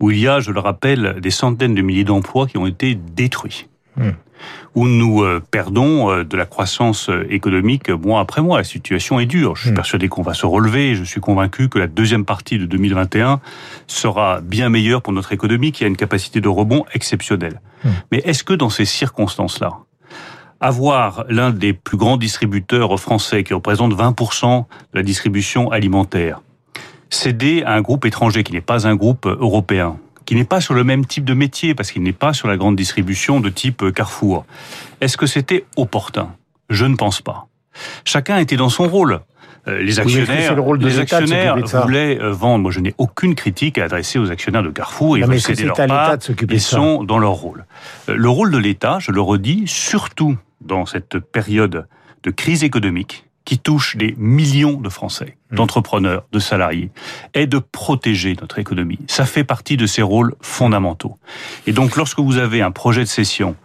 où 0.01 0.11
il 0.11 0.19
y 0.19 0.27
a, 0.27 0.41
je 0.41 0.51
le 0.51 0.59
rappelle, 0.59 1.19
des 1.21 1.31
centaines 1.31 1.73
de 1.73 1.81
milliers 1.81 2.03
d'emplois 2.03 2.47
qui 2.47 2.57
ont 2.57 2.67
été 2.67 2.95
détruits, 2.95 3.67
hmm 3.95 4.11
où 4.75 4.87
nous 4.87 5.23
euh, 5.23 5.41
perdons 5.51 6.11
euh, 6.11 6.23
de 6.23 6.37
la 6.37 6.45
croissance 6.45 7.09
euh, 7.09 7.25
économique 7.29 7.89
mois 7.89 8.19
après 8.19 8.41
mois. 8.41 8.57
La 8.57 8.63
situation 8.63 9.19
est 9.19 9.25
dure. 9.25 9.55
Je 9.55 9.63
suis 9.63 9.71
hmm. 9.71 9.75
persuadé 9.75 10.07
qu'on 10.07 10.21
va 10.21 10.33
se 10.33 10.45
relever. 10.45 10.95
Je 10.95 11.03
suis 11.03 11.21
convaincu 11.21 11.69
que 11.69 11.79
la 11.79 11.87
deuxième 11.87 12.25
partie 12.25 12.59
de 12.59 12.65
2021 12.65 13.39
sera 13.87 14.41
bien 14.41 14.69
meilleure 14.69 15.01
pour 15.01 15.13
notre 15.13 15.33
économie 15.33 15.71
qui 15.71 15.83
a 15.83 15.87
une 15.87 15.97
capacité 15.97 16.41
de 16.41 16.49
rebond 16.49 16.85
exceptionnelle. 16.93 17.61
Hmm. 17.83 17.89
Mais 18.11 18.19
est-ce 18.19 18.43
que 18.43 18.53
dans 18.53 18.69
ces 18.69 18.85
circonstances-là, 18.85 19.79
avoir 20.59 21.25
l'un 21.29 21.51
des 21.51 21.73
plus 21.73 21.97
grands 21.97 22.17
distributeurs 22.17 22.99
français 22.99 23.43
qui 23.43 23.53
représente 23.53 23.93
20% 23.93 24.59
de 24.59 24.65
la 24.93 25.03
distribution 25.03 25.71
alimentaire, 25.71 26.41
céder 27.09 27.63
à 27.63 27.73
un 27.73 27.81
groupe 27.81 28.05
étranger 28.05 28.43
qui 28.43 28.53
n'est 28.53 28.61
pas 28.61 28.87
un 28.87 28.95
groupe 28.95 29.25
européen, 29.25 29.97
qui 30.27 30.35
n'est 30.35 30.43
pas 30.43 30.61
sur 30.61 30.73
le 30.73 30.83
même 30.83 31.05
type 31.05 31.23
de 31.23 31.33
métier, 31.33 31.73
parce 31.73 31.89
qu'il 31.89 32.03
n'est 32.03 32.11
pas 32.11 32.33
sur 32.33 32.49
la 32.49 32.57
grande 32.57 32.75
distribution 32.75 33.39
de 33.39 33.49
type 33.49 33.91
Carrefour. 33.93 34.45
Est-ce 34.99 35.15
que 35.15 35.25
c'était 35.25 35.65
opportun? 35.77 36.35
Je 36.69 36.85
ne 36.85 36.95
pense 36.95 37.21
pas. 37.21 37.47
Chacun 38.03 38.37
était 38.37 38.57
dans 38.57 38.69
son 38.69 38.89
rôle. 38.89 39.21
Euh, 39.67 39.81
les 39.81 39.99
actionnaires, 39.99 40.55
les 40.79 40.99
actionnaires 40.99 41.55
voulaient 41.57 42.19
euh, 42.19 42.31
vendre. 42.31 42.63
Moi, 42.63 42.71
je 42.71 42.81
n'ai 42.81 42.93
aucune 42.97 43.35
critique 43.35 43.77
à 43.77 43.85
adresser 43.85 44.19
aux 44.19 44.29
actionnaires 44.29 44.63
de 44.63 44.69
Carrefour. 44.69 45.17
Ils 45.17 45.25
veulent 45.25 45.39
céder 45.39 45.63
leur 45.63 45.75
part. 45.75 46.17
Ils 46.49 46.61
sont 46.61 47.03
dans 47.03 47.19
leur 47.19 47.33
rôle. 47.33 47.65
Le 48.07 48.29
rôle 48.29 48.51
de 48.51 48.57
l'État, 48.57 48.97
je 48.99 49.11
le 49.11 49.21
redis, 49.21 49.63
surtout 49.65 50.37
dans 50.59 50.85
cette 50.85 51.19
période 51.19 51.87
de 52.23 52.31
crise 52.31 52.65
économique 52.65 53.26
qui 53.47 53.57
touche 53.57 53.95
des 53.95 54.13
millions 54.17 54.73
de 54.73 54.89
Français, 54.89 55.37
mmh. 55.51 55.55
d'entrepreneurs, 55.55 56.25
de 56.33 56.39
salariés, 56.39 56.91
est 57.33 57.47
de 57.47 57.59
protéger 57.59 58.35
notre 58.41 58.59
économie. 58.59 58.99
Ça 59.07 59.25
fait 59.25 59.45
partie 59.45 59.77
de 59.77 59.85
ses 59.85 60.01
rôles 60.01 60.35
fondamentaux. 60.41 61.17
Et 61.65 61.71
donc, 61.71 61.95
lorsque 61.95 62.19
vous 62.19 62.39
avez 62.39 62.61
un 62.61 62.71
projet 62.71 63.03
de 63.03 63.07
cession 63.07 63.55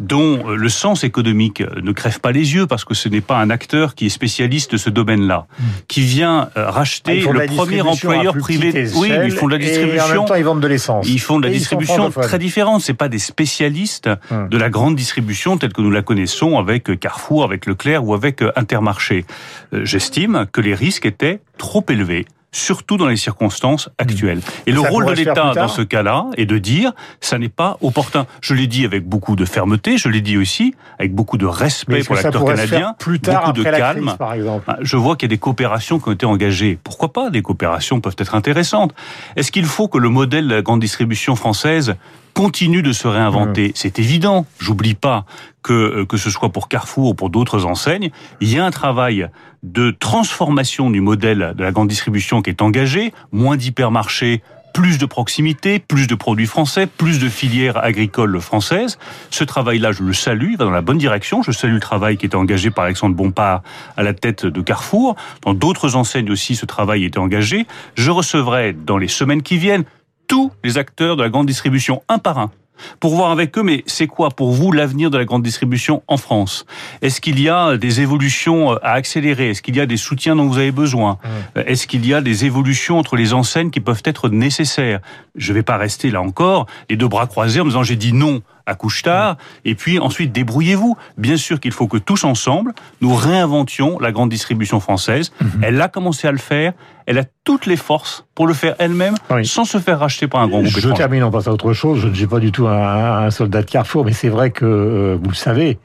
dont 0.00 0.48
euh, 0.48 0.56
le 0.56 0.68
sens 0.70 1.04
économique 1.04 1.60
euh, 1.60 1.80
ne 1.82 1.92
crève 1.92 2.20
pas 2.20 2.32
les 2.32 2.54
yeux 2.54 2.66
parce 2.66 2.84
que 2.84 2.94
ce 2.94 3.08
n'est 3.08 3.20
pas 3.20 3.38
un 3.38 3.50
acteur 3.50 3.94
qui 3.94 4.06
est 4.06 4.10
spécialiste 4.10 4.72
de 4.72 4.76
ce 4.78 4.88
domaine-là, 4.90 5.46
hmm. 5.58 5.64
qui 5.88 6.00
vient 6.00 6.48
euh, 6.56 6.70
racheter 6.70 7.22
ah, 7.28 7.32
le 7.32 7.46
premier 7.46 7.82
employeur 7.82 8.36
privé. 8.38 8.88
Oui, 8.96 9.12
ils 9.24 9.30
font 9.30 9.46
de 9.46 9.52
la 9.52 9.58
distribution. 9.58 9.96
Et 9.96 10.00
en 10.00 10.20
même 10.20 10.24
temps, 10.24 10.34
ils 10.34 10.44
vendent 10.44 10.62
de 10.62 10.66
l'essence. 10.66 11.06
Ils 11.06 11.20
font 11.20 11.38
de 11.38 11.46
la 11.46 11.52
distribution 11.52 12.10
très 12.10 12.38
différente. 12.38 12.80
C'est 12.80 12.94
pas 12.94 13.08
des 13.08 13.18
spécialistes 13.18 14.08
hmm. 14.30 14.48
de 14.48 14.58
la 14.58 14.70
grande 14.70 14.96
distribution 14.96 15.58
telle 15.58 15.72
que 15.72 15.82
nous 15.82 15.90
la 15.90 16.02
connaissons 16.02 16.58
avec 16.58 16.98
Carrefour, 16.98 17.44
avec 17.44 17.66
Leclerc 17.66 18.04
ou 18.04 18.14
avec 18.14 18.42
Intermarché. 18.56 19.26
J'estime 19.72 20.46
que 20.50 20.62
les 20.62 20.74
risques 20.74 21.04
étaient 21.04 21.40
trop 21.58 21.84
élevés 21.88 22.24
surtout 22.52 22.96
dans 22.96 23.06
les 23.06 23.16
circonstances 23.16 23.88
actuelles. 23.98 24.38
Mmh. 24.38 24.62
Et 24.66 24.72
le 24.72 24.80
rôle 24.80 25.06
de 25.06 25.12
l'État 25.12 25.52
dans 25.54 25.68
ce 25.68 25.82
cas-là 25.82 26.26
est 26.36 26.46
de 26.46 26.58
dire 26.58 26.92
ça 27.20 27.38
n'est 27.38 27.48
pas 27.48 27.78
opportun. 27.80 28.26
Je 28.40 28.54
l'ai 28.54 28.66
dit 28.66 28.84
avec 28.84 29.06
beaucoup 29.06 29.36
de 29.36 29.44
fermeté, 29.44 29.98
je 29.98 30.08
l'ai 30.08 30.20
dit 30.20 30.36
aussi 30.36 30.74
avec 30.98 31.14
beaucoup 31.14 31.38
de 31.38 31.46
respect 31.46 32.02
pour 32.02 32.14
l'acteur 32.14 32.44
canadien, 32.44 32.94
plus 32.98 33.20
tard, 33.20 33.46
beaucoup 33.46 33.58
de 33.58 33.62
calme. 33.64 34.06
Crise, 34.06 34.16
par 34.16 34.34
exemple. 34.34 34.64
Ah, 34.68 34.78
je 34.80 34.96
vois 34.96 35.16
qu'il 35.16 35.28
y 35.28 35.30
a 35.32 35.34
des 35.34 35.38
coopérations 35.38 35.98
qui 35.98 36.08
ont 36.08 36.12
été 36.12 36.26
engagées. 36.26 36.78
Pourquoi 36.82 37.12
pas 37.12 37.30
Des 37.30 37.42
coopérations 37.42 38.00
peuvent 38.00 38.16
être 38.18 38.34
intéressantes. 38.34 38.94
Est-ce 39.36 39.52
qu'il 39.52 39.66
faut 39.66 39.88
que 39.88 39.98
le 39.98 40.08
modèle 40.08 40.48
de 40.48 40.54
la 40.54 40.62
grande 40.62 40.80
distribution 40.80 41.36
française 41.36 41.94
continue 42.40 42.80
de 42.80 42.92
se 42.92 43.06
réinventer. 43.06 43.68
Mmh. 43.68 43.72
C'est 43.74 43.98
évident. 43.98 44.46
J'oublie 44.58 44.94
pas 44.94 45.26
que 45.62 45.74
euh, 45.74 46.06
que 46.06 46.16
ce 46.16 46.30
soit 46.30 46.48
pour 46.48 46.68
Carrefour 46.68 47.10
ou 47.10 47.14
pour 47.14 47.28
d'autres 47.28 47.66
enseignes, 47.66 48.08
il 48.40 48.50
y 48.50 48.58
a 48.58 48.64
un 48.64 48.70
travail 48.70 49.28
de 49.62 49.90
transformation 49.90 50.88
du 50.88 51.02
modèle 51.02 51.52
de 51.54 51.62
la 51.62 51.70
grande 51.70 51.88
distribution 51.88 52.40
qui 52.40 52.48
est 52.48 52.62
engagé, 52.62 53.12
moins 53.30 53.58
d'hypermarchés, 53.58 54.42
plus 54.72 54.96
de 54.96 55.04
proximité, 55.04 55.80
plus 55.80 56.06
de 56.06 56.14
produits 56.14 56.46
français, 56.46 56.86
plus 56.86 57.18
de 57.18 57.28
filières 57.28 57.76
agricoles 57.76 58.40
françaises. 58.40 58.98
Ce 59.28 59.44
travail-là, 59.44 59.92
je 59.92 60.02
le 60.02 60.14
salue, 60.14 60.52
il 60.52 60.56
va 60.56 60.64
dans 60.64 60.70
la 60.70 60.80
bonne 60.80 60.96
direction. 60.96 61.42
Je 61.42 61.52
salue 61.52 61.74
le 61.74 61.80
travail 61.80 62.16
qui 62.16 62.24
était 62.24 62.36
engagé 62.36 62.70
par 62.70 62.84
Alexandre 62.84 63.14
Bompard 63.14 63.62
à 63.98 64.02
la 64.02 64.14
tête 64.14 64.46
de 64.46 64.60
Carrefour. 64.62 65.14
Dans 65.42 65.52
d'autres 65.52 65.94
enseignes 65.94 66.30
aussi, 66.30 66.56
ce 66.56 66.64
travail 66.64 67.04
était 67.04 67.18
engagé. 67.18 67.66
Je 67.96 68.10
recevrai 68.10 68.72
dans 68.72 68.96
les 68.96 69.08
semaines 69.08 69.42
qui 69.42 69.58
viennent 69.58 69.84
tous 70.30 70.52
les 70.62 70.78
acteurs 70.78 71.16
de 71.16 71.24
la 71.24 71.28
grande 71.28 71.48
distribution, 71.48 72.04
un 72.08 72.18
par 72.18 72.38
un, 72.38 72.52
pour 73.00 73.16
voir 73.16 73.32
avec 73.32 73.58
eux, 73.58 73.64
mais 73.64 73.82
c'est 73.86 74.06
quoi 74.06 74.30
pour 74.30 74.52
vous 74.52 74.70
l'avenir 74.70 75.10
de 75.10 75.18
la 75.18 75.24
grande 75.24 75.42
distribution 75.42 76.04
en 76.06 76.18
France? 76.18 76.66
Est-ce 77.02 77.20
qu'il 77.20 77.40
y 77.40 77.48
a 77.48 77.76
des 77.76 78.00
évolutions 78.00 78.70
à 78.74 78.90
accélérer? 78.90 79.50
Est-ce 79.50 79.60
qu'il 79.60 79.74
y 79.74 79.80
a 79.80 79.86
des 79.86 79.96
soutiens 79.96 80.36
dont 80.36 80.46
vous 80.46 80.58
avez 80.58 80.70
besoin? 80.70 81.18
Est-ce 81.56 81.88
qu'il 81.88 82.06
y 82.06 82.14
a 82.14 82.20
des 82.20 82.44
évolutions 82.44 82.96
entre 82.96 83.16
les 83.16 83.32
enseignes 83.32 83.70
qui 83.70 83.80
peuvent 83.80 84.02
être 84.04 84.28
nécessaires? 84.28 85.00
Je 85.34 85.50
ne 85.50 85.56
vais 85.56 85.64
pas 85.64 85.76
rester 85.76 86.12
là 86.12 86.22
encore 86.22 86.66
les 86.88 86.96
deux 86.96 87.08
bras 87.08 87.26
croisés 87.26 87.60
en 87.60 87.64
me 87.64 87.70
disant 87.70 87.82
j'ai 87.82 87.96
dit 87.96 88.12
non 88.12 88.40
à 88.70 88.74
couche-tard, 88.74 89.36
et 89.64 89.74
puis 89.74 89.98
ensuite 89.98 90.32
débrouillez-vous. 90.32 90.96
Bien 91.18 91.36
sûr 91.36 91.60
qu'il 91.60 91.72
faut 91.72 91.88
que 91.88 91.98
tous 91.98 92.24
ensemble, 92.24 92.72
nous 93.00 93.14
réinventions 93.14 93.98
la 93.98 94.12
grande 94.12 94.30
distribution 94.30 94.80
française. 94.80 95.32
Mhm. 95.40 95.50
Elle 95.62 95.80
a 95.82 95.88
commencé 95.88 96.28
à 96.28 96.32
le 96.32 96.38
faire, 96.38 96.72
elle 97.06 97.18
a 97.18 97.24
toutes 97.42 97.66
les 97.66 97.76
forces 97.76 98.24
pour 98.36 98.46
le 98.46 98.54
faire 98.54 98.76
elle-même 98.78 99.14
sans 99.42 99.64
se 99.64 99.78
faire 99.78 99.98
racheter 99.98 100.28
par 100.28 100.42
un 100.42 100.48
grand 100.48 100.60
groupe. 100.60 100.78
Je 100.78 100.88
termine, 100.90 101.24
on 101.24 101.30
passe 101.32 101.48
à 101.48 101.52
autre 101.52 101.72
chose. 101.72 101.98
Je 101.98 102.06
ne 102.06 102.14
suis 102.14 102.28
pas 102.28 102.38
du 102.38 102.52
tout 102.52 102.68
un, 102.68 103.30
soldat 103.30 103.62
de 103.62 103.70
Carrefour, 103.70 104.04
mais 104.04 104.12
c'est 104.12 104.28
vrai 104.28 104.50
que, 104.50 104.64
euh, 104.64 105.18
vous 105.20 105.28
le 105.28 105.34
savez, 105.34 105.78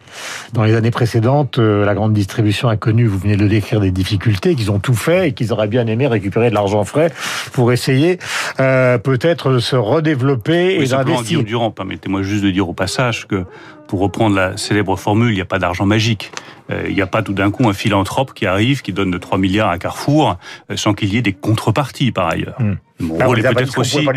dans 0.54 0.64
les 0.64 0.76
années 0.76 0.92
précédentes, 0.92 1.58
euh, 1.58 1.84
la 1.84 1.96
grande 1.96 2.14
distribution 2.14 2.70
a 2.70 2.78
connu, 2.78 3.08
vous 3.08 3.18
venez 3.18 3.38
de 3.38 3.48
décrire, 3.48 3.80
des 3.80 3.90
difficultés, 3.90 4.54
qu'ils 4.54 4.70
ont 4.70 4.78
tout 4.78 4.94
fait 4.94 5.30
et 5.30 5.32
qu'ils 5.34 5.52
auraient 5.52 5.68
bien 5.68 5.88
aimé 5.88 6.06
récupérer 6.06 6.52
de 6.52 6.54
l'argent 6.54 6.84
frais 6.84 7.12
pour 7.54 7.72
essayer 7.72 8.20
euh, 8.60 9.00
peut-être 9.00 9.52
de 9.52 9.60
se 9.60 9.76
redévelopper 9.76 10.76
et 10.76 10.86
d'investir. 10.86 11.44
Durand, 11.44 11.72
permettez-moi 11.72 12.22
juste 12.22 12.44
de 12.44 12.52
dire 12.52 12.70
au 12.70 12.74
passage 12.76 13.28
que 13.28 13.46
pour 13.88 14.00
reprendre 14.00 14.36
la 14.36 14.58
célèbre 14.58 14.96
formule, 14.96 15.32
il 15.32 15.36
n'y 15.36 15.42
a 15.42 15.46
pas 15.46 15.60
d'argent 15.60 15.86
magique. 15.86 16.32
Euh, 16.72 16.86
il 16.88 16.96
n'y 16.96 17.02
a 17.02 17.08
pas 17.08 17.22
tout 17.22 17.34
d'un 17.34 17.52
coup 17.52 17.68
un 17.68 17.74
philanthrope 17.74 18.34
qui 18.34 18.46
arrive, 18.46 18.82
qui 18.82 18.94
donne 18.94 19.12
de 19.12 19.18
3 19.18 19.38
milliards 19.38 19.70
à 19.70 19.78
Carrefour, 19.78 20.38
euh, 20.72 20.76
sans 20.76 20.94
qu'il 20.94 21.14
y 21.14 21.18
ait 21.18 21.22
des 21.22 21.34
contreparties 21.34 22.12
par 22.12 22.30
ailleurs. 22.30 22.60
Hmm. 22.60 22.76
Mon, 23.00 23.18
rôle 23.18 23.40
est 23.40 23.54
peut-être 23.54 23.78
aussi, 23.78 24.08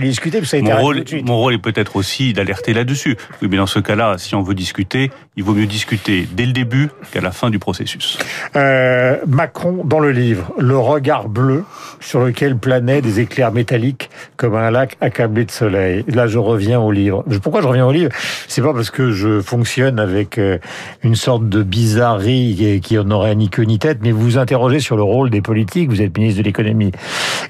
mon, 0.63 0.77
rôle, 0.77 1.05
mon 1.25 1.37
rôle 1.37 1.55
est 1.55 1.59
peut-être 1.59 1.97
aussi 1.97 2.33
d'alerter 2.33 2.73
là-dessus. 2.73 3.17
Oui, 3.43 3.49
mais 3.51 3.57
dans 3.57 3.67
ce 3.67 3.81
cas-là, 3.81 4.15
si 4.19 4.37
on 4.37 4.43
veut 4.43 4.55
discuter, 4.55 5.11
il 5.37 5.43
vaut 5.43 5.53
mieux 5.53 5.67
discuter 5.67 6.29
dès 6.31 6.47
le 6.47 6.53
début 6.53 6.89
qu'à 7.11 7.21
la 7.21 7.33
fin 7.33 7.51
du 7.51 7.59
processus. 7.59 8.19
Euh, 8.55 9.17
Macron, 9.27 9.83
dans 9.85 9.99
le 9.99 10.13
livre, 10.13 10.53
le 10.59 10.79
regard 10.79 11.29
bleu 11.29 11.65
sur 11.99 12.21
lequel 12.21 12.57
planaient 12.57 13.03
des 13.03 13.19
éclairs 13.19 13.51
métalliques 13.51 14.11
comme 14.37 14.55
un 14.55 14.71
lac 14.71 14.97
accablé 15.01 15.45
de 15.45 15.51
soleil. 15.51 16.05
Là, 16.07 16.29
je 16.29 16.39
reviens 16.39 16.79
au 16.79 16.93
livre. 16.93 17.25
Pourquoi 17.43 17.63
je 17.63 17.67
reviens 17.67 17.87
au 17.87 17.93
livre? 17.93 18.13
C'est 18.47 18.63
pas 18.63 18.73
parce 18.73 18.91
que 18.91 19.11
je 19.11 19.41
fonctionne 19.41 19.99
avec 19.99 20.39
euh, 20.39 20.59
une 21.03 21.17
sorte 21.17 21.49
de 21.49 21.65
bizarrerie 21.65 22.81
qui 22.81 22.95
n'aurait 22.95 23.35
ni 23.35 23.51
queue 23.51 23.65
ni 23.65 23.81
tête, 23.81 23.99
mais 24.03 24.13
vous 24.13 24.21
vous 24.21 24.39
interrogez 24.39 24.79
sur 24.79 24.97
le 24.97 25.03
rôle 25.03 25.31
des 25.31 25.43
politiques. 25.43 25.91
Vous 25.91 26.01
êtes 26.01 26.17
ministre 26.17 26.43
de 26.43 26.45
l'économie 26.45 26.93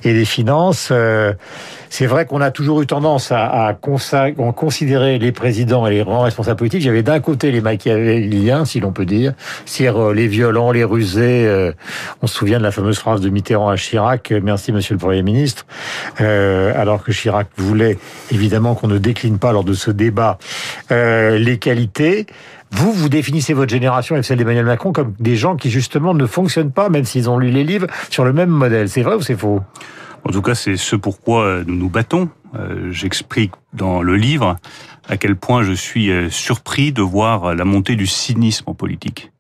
et 0.05 0.15
des 0.15 0.25
finances. 0.25 0.89
Euh, 0.91 1.18
c'est 1.91 2.07
vrai 2.07 2.27
qu'on 2.27 2.41
a 2.41 2.51
toujours 2.51 2.83
eu 2.83 2.87
tendance 2.87 3.33
à, 3.33 3.77
considérer 3.81 5.19
les 5.19 5.33
présidents 5.33 5.87
et 5.87 5.91
les 5.91 6.05
grands 6.05 6.23
responsables 6.23 6.59
politiques. 6.59 6.83
J'avais 6.83 7.03
d'un 7.03 7.21
côté 7.21 7.51
les 7.51 7.61
machiavéliens, 7.61 8.65
si 8.65 8.81
l'on 8.81 8.93
peut 8.93 9.07
dire, 9.07 9.33
c'est-à-dire 9.65 10.03
euh, 10.03 10.15
les 10.15 10.27
violents, 10.27 10.71
les 10.71 10.85
rusés. 10.85 11.47
Euh, 11.47 11.73
on 12.23 12.27
se 12.27 12.35
souvient 12.35 12.59
de 12.59 12.63
la 12.63 12.71
fameuse 12.71 12.99
phrase 12.99 13.21
de 13.21 13.31
Mitterrand 13.31 13.71
à 13.71 13.77
Chirac 13.77 14.33
"Merci, 14.43 14.73
Monsieur 14.73 14.95
le 14.95 14.99
Premier 14.99 15.23
ministre", 15.23 15.67
alors 16.19 17.03
que 17.03 17.13
Chirac 17.13 17.49
voulait 17.57 17.99
évidemment 18.31 18.75
qu'on 18.75 18.89
ne 18.89 18.99
décline 18.99 19.39
pas 19.39 19.53
lors 19.53 19.65
de 19.65 19.73
ce 19.73 19.91
débat 19.91 20.39
les 20.91 21.59
qualités. 21.59 22.27
Vous, 22.71 22.93
vous 22.93 23.09
définissez 23.09 23.55
votre 23.55 23.71
génération 23.71 24.17
et 24.17 24.23
celle 24.23 24.39
d'Emmanuel 24.39 24.67
Macron 24.67 24.93
comme 24.93 25.15
des 25.19 25.37
gens 25.37 25.57
qui 25.57 25.71
justement 25.71 26.15
ne 26.15 26.27
fonctionnent 26.27 26.73
pas, 26.73 26.89
même 26.89 27.05
s'ils 27.05 27.31
ont 27.31 27.39
lu 27.39 27.51
les 27.51 27.65
livres, 27.65 27.87
sur 28.11 28.25
le 28.25 28.33
même 28.33 28.51
modèle. 28.51 28.89
C'est 28.89 29.03
vrai 29.03 29.15
ou 29.15 29.23
c'est 29.23 29.37
faux? 29.37 29.61
En 30.25 30.31
tout 30.31 30.43
cas, 30.43 30.55
c'est 30.55 30.77
ce 30.77 30.97
pourquoi 30.97 31.45
euh, 31.45 31.65
nous 31.67 31.77
nous 31.77 31.89
battons. 31.89 32.29
Euh, 32.55 32.91
j'explique 32.91 33.53
dans 33.73 34.03
le 34.03 34.17
livre 34.17 34.57
à 35.09 35.17
quel 35.17 35.37
point 35.37 35.63
je 35.63 35.73
suis 35.73 36.11
euh, 36.11 36.29
surpris 36.31 36.93
de 36.93 37.03
voir 37.03 37.55
la 37.55 37.65
montée 37.65 37.97
du 37.97 38.07
cynisme 38.07 38.65
en 38.67 38.75
politique. 38.75 39.31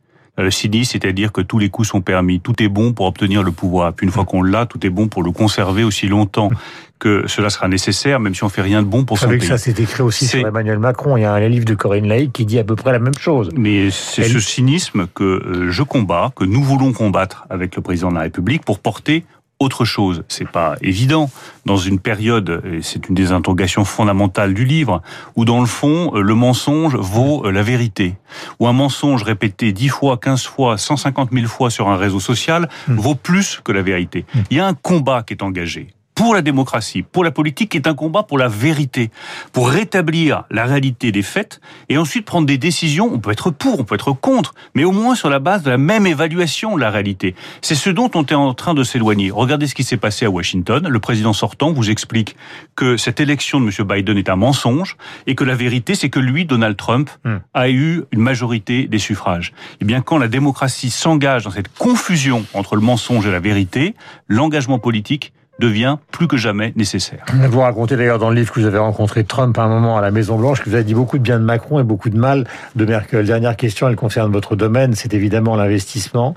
Cynisme, 0.50 0.92
c'est-à-dire 0.92 1.32
que 1.32 1.40
tous 1.40 1.58
les 1.58 1.68
coups 1.68 1.88
sont 1.88 2.00
permis, 2.00 2.40
tout 2.40 2.62
est 2.62 2.68
bon 2.68 2.92
pour 2.92 3.06
obtenir 3.06 3.42
le 3.42 3.52
pouvoir. 3.52 3.92
Puis 3.92 4.06
une 4.06 4.12
fois 4.12 4.24
qu'on 4.24 4.42
l'a, 4.42 4.66
tout 4.66 4.84
est 4.86 4.90
bon 4.90 5.08
pour 5.08 5.22
le 5.22 5.32
conserver 5.32 5.84
aussi 5.84 6.06
longtemps 6.06 6.50
que 6.98 7.26
cela 7.28 7.50
sera 7.50 7.68
nécessaire, 7.68 8.18
même 8.20 8.34
si 8.34 8.42
on 8.44 8.48
fait 8.48 8.62
rien 8.62 8.82
de 8.82 8.86
bon 8.86 9.04
pour 9.04 9.18
son 9.18 9.28
pays. 9.28 9.40
ça, 9.40 9.58
c'est 9.58 9.78
écrit 9.78 10.02
aussi 10.02 10.26
sur 10.26 10.46
Emmanuel 10.46 10.78
Macron. 10.78 11.16
Il 11.16 11.22
y 11.22 11.24
a 11.24 11.32
un 11.32 11.48
livre 11.48 11.64
de 11.64 11.74
Corinne 11.74 12.08
Laïc 12.08 12.32
qui 12.32 12.44
dit 12.44 12.58
à 12.58 12.64
peu 12.64 12.76
près 12.76 12.92
la 12.92 12.98
même 12.98 13.16
chose. 13.18 13.50
Mais 13.56 13.90
c'est 13.90 14.24
ce 14.24 14.40
cynisme 14.40 15.06
que 15.14 15.68
je 15.70 15.82
combats, 15.82 16.32
que 16.34 16.44
nous 16.44 16.62
voulons 16.62 16.92
combattre 16.92 17.46
avec 17.50 17.76
le 17.76 17.82
président 17.82 18.10
de 18.10 18.16
la 18.16 18.22
République 18.22 18.64
pour 18.64 18.80
porter 18.80 19.24
autre 19.60 19.84
chose. 19.84 20.24
C'est 20.28 20.48
pas 20.48 20.76
évident 20.82 21.30
dans 21.66 21.76
une 21.76 21.98
période, 21.98 22.62
et 22.64 22.82
c'est 22.82 23.08
une 23.08 23.14
des 23.14 23.32
interrogations 23.32 23.84
fondamentales 23.84 24.54
du 24.54 24.64
livre, 24.64 25.02
où 25.36 25.44
dans 25.44 25.60
le 25.60 25.66
fond, 25.66 26.12
le 26.14 26.34
mensonge 26.34 26.96
vaut 26.96 27.50
la 27.50 27.62
vérité. 27.62 28.16
Ou 28.60 28.68
un 28.68 28.72
mensonge 28.72 29.22
répété 29.22 29.72
10 29.72 29.88
fois, 29.88 30.16
15 30.16 30.44
fois, 30.44 30.78
150 30.78 31.30
000 31.32 31.46
fois 31.46 31.70
sur 31.70 31.88
un 31.88 31.96
réseau 31.96 32.20
social 32.20 32.68
hmm. 32.86 32.96
vaut 32.96 33.14
plus 33.14 33.60
que 33.64 33.72
la 33.72 33.82
vérité. 33.82 34.24
Hmm. 34.34 34.40
Il 34.50 34.56
y 34.56 34.60
a 34.60 34.66
un 34.66 34.74
combat 34.74 35.22
qui 35.22 35.34
est 35.34 35.42
engagé 35.42 35.88
pour 36.18 36.34
la 36.34 36.42
démocratie, 36.42 37.02
pour 37.02 37.22
la 37.22 37.30
politique, 37.30 37.70
qui 37.70 37.76
est 37.76 37.86
un 37.86 37.94
combat 37.94 38.24
pour 38.24 38.38
la 38.38 38.48
vérité, 38.48 39.12
pour 39.52 39.70
rétablir 39.70 40.42
la 40.50 40.64
réalité 40.64 41.12
des 41.12 41.22
faits 41.22 41.60
et 41.88 41.96
ensuite 41.96 42.24
prendre 42.24 42.44
des 42.44 42.58
décisions. 42.58 43.08
On 43.12 43.20
peut 43.20 43.30
être 43.30 43.52
pour, 43.52 43.78
on 43.78 43.84
peut 43.84 43.94
être 43.94 44.10
contre, 44.10 44.52
mais 44.74 44.82
au 44.82 44.90
moins 44.90 45.14
sur 45.14 45.30
la 45.30 45.38
base 45.38 45.62
de 45.62 45.70
la 45.70 45.78
même 45.78 46.08
évaluation 46.08 46.74
de 46.74 46.80
la 46.80 46.90
réalité. 46.90 47.36
C'est 47.62 47.76
ce 47.76 47.88
dont 47.88 48.10
on 48.16 48.24
est 48.24 48.34
en 48.34 48.52
train 48.52 48.74
de 48.74 48.82
s'éloigner. 48.82 49.30
Regardez 49.30 49.68
ce 49.68 49.76
qui 49.76 49.84
s'est 49.84 49.96
passé 49.96 50.24
à 50.24 50.30
Washington. 50.30 50.88
Le 50.88 50.98
président 50.98 51.32
sortant 51.32 51.72
vous 51.72 51.88
explique 51.88 52.34
que 52.74 52.96
cette 52.96 53.20
élection 53.20 53.60
de 53.60 53.66
M. 53.66 53.86
Biden 53.86 54.18
est 54.18 54.28
un 54.28 54.34
mensonge 54.34 54.96
et 55.28 55.36
que 55.36 55.44
la 55.44 55.54
vérité, 55.54 55.94
c'est 55.94 56.10
que 56.10 56.18
lui, 56.18 56.44
Donald 56.46 56.76
Trump, 56.76 57.10
hmm. 57.24 57.36
a 57.54 57.70
eu 57.70 58.02
une 58.10 58.22
majorité 58.22 58.88
des 58.88 58.98
suffrages. 58.98 59.52
Eh 59.80 59.84
bien, 59.84 60.00
quand 60.00 60.18
la 60.18 60.26
démocratie 60.26 60.90
s'engage 60.90 61.44
dans 61.44 61.52
cette 61.52 61.72
confusion 61.78 62.44
entre 62.54 62.74
le 62.74 62.82
mensonge 62.82 63.24
et 63.24 63.30
la 63.30 63.38
vérité, 63.38 63.94
l'engagement 64.26 64.80
politique 64.80 65.32
devient 65.58 65.96
plus 66.12 66.28
que 66.28 66.36
jamais 66.36 66.72
nécessaire. 66.76 67.24
Vous 67.50 67.60
racontez 67.60 67.96
d'ailleurs 67.96 68.18
dans 68.18 68.30
le 68.30 68.36
livre 68.36 68.52
que 68.52 68.60
vous 68.60 68.66
avez 68.66 68.78
rencontré 68.78 69.24
Trump 69.24 69.58
à 69.58 69.62
un 69.62 69.68
moment 69.68 69.98
à 69.98 70.00
la 70.00 70.10
Maison 70.10 70.36
Blanche, 70.36 70.62
que 70.62 70.68
vous 70.68 70.74
avez 70.74 70.84
dit 70.84 70.94
beaucoup 70.94 71.18
de 71.18 71.22
bien 71.22 71.38
de 71.38 71.44
Macron 71.44 71.80
et 71.80 71.82
beaucoup 71.82 72.10
de 72.10 72.16
mal 72.16 72.46
de 72.76 72.84
Merkel. 72.84 73.26
Dernière 73.26 73.56
question, 73.56 73.88
elle 73.88 73.96
concerne 73.96 74.30
votre 74.30 74.54
domaine, 74.54 74.94
c'est 74.94 75.14
évidemment 75.14 75.56
l'investissement. 75.56 76.34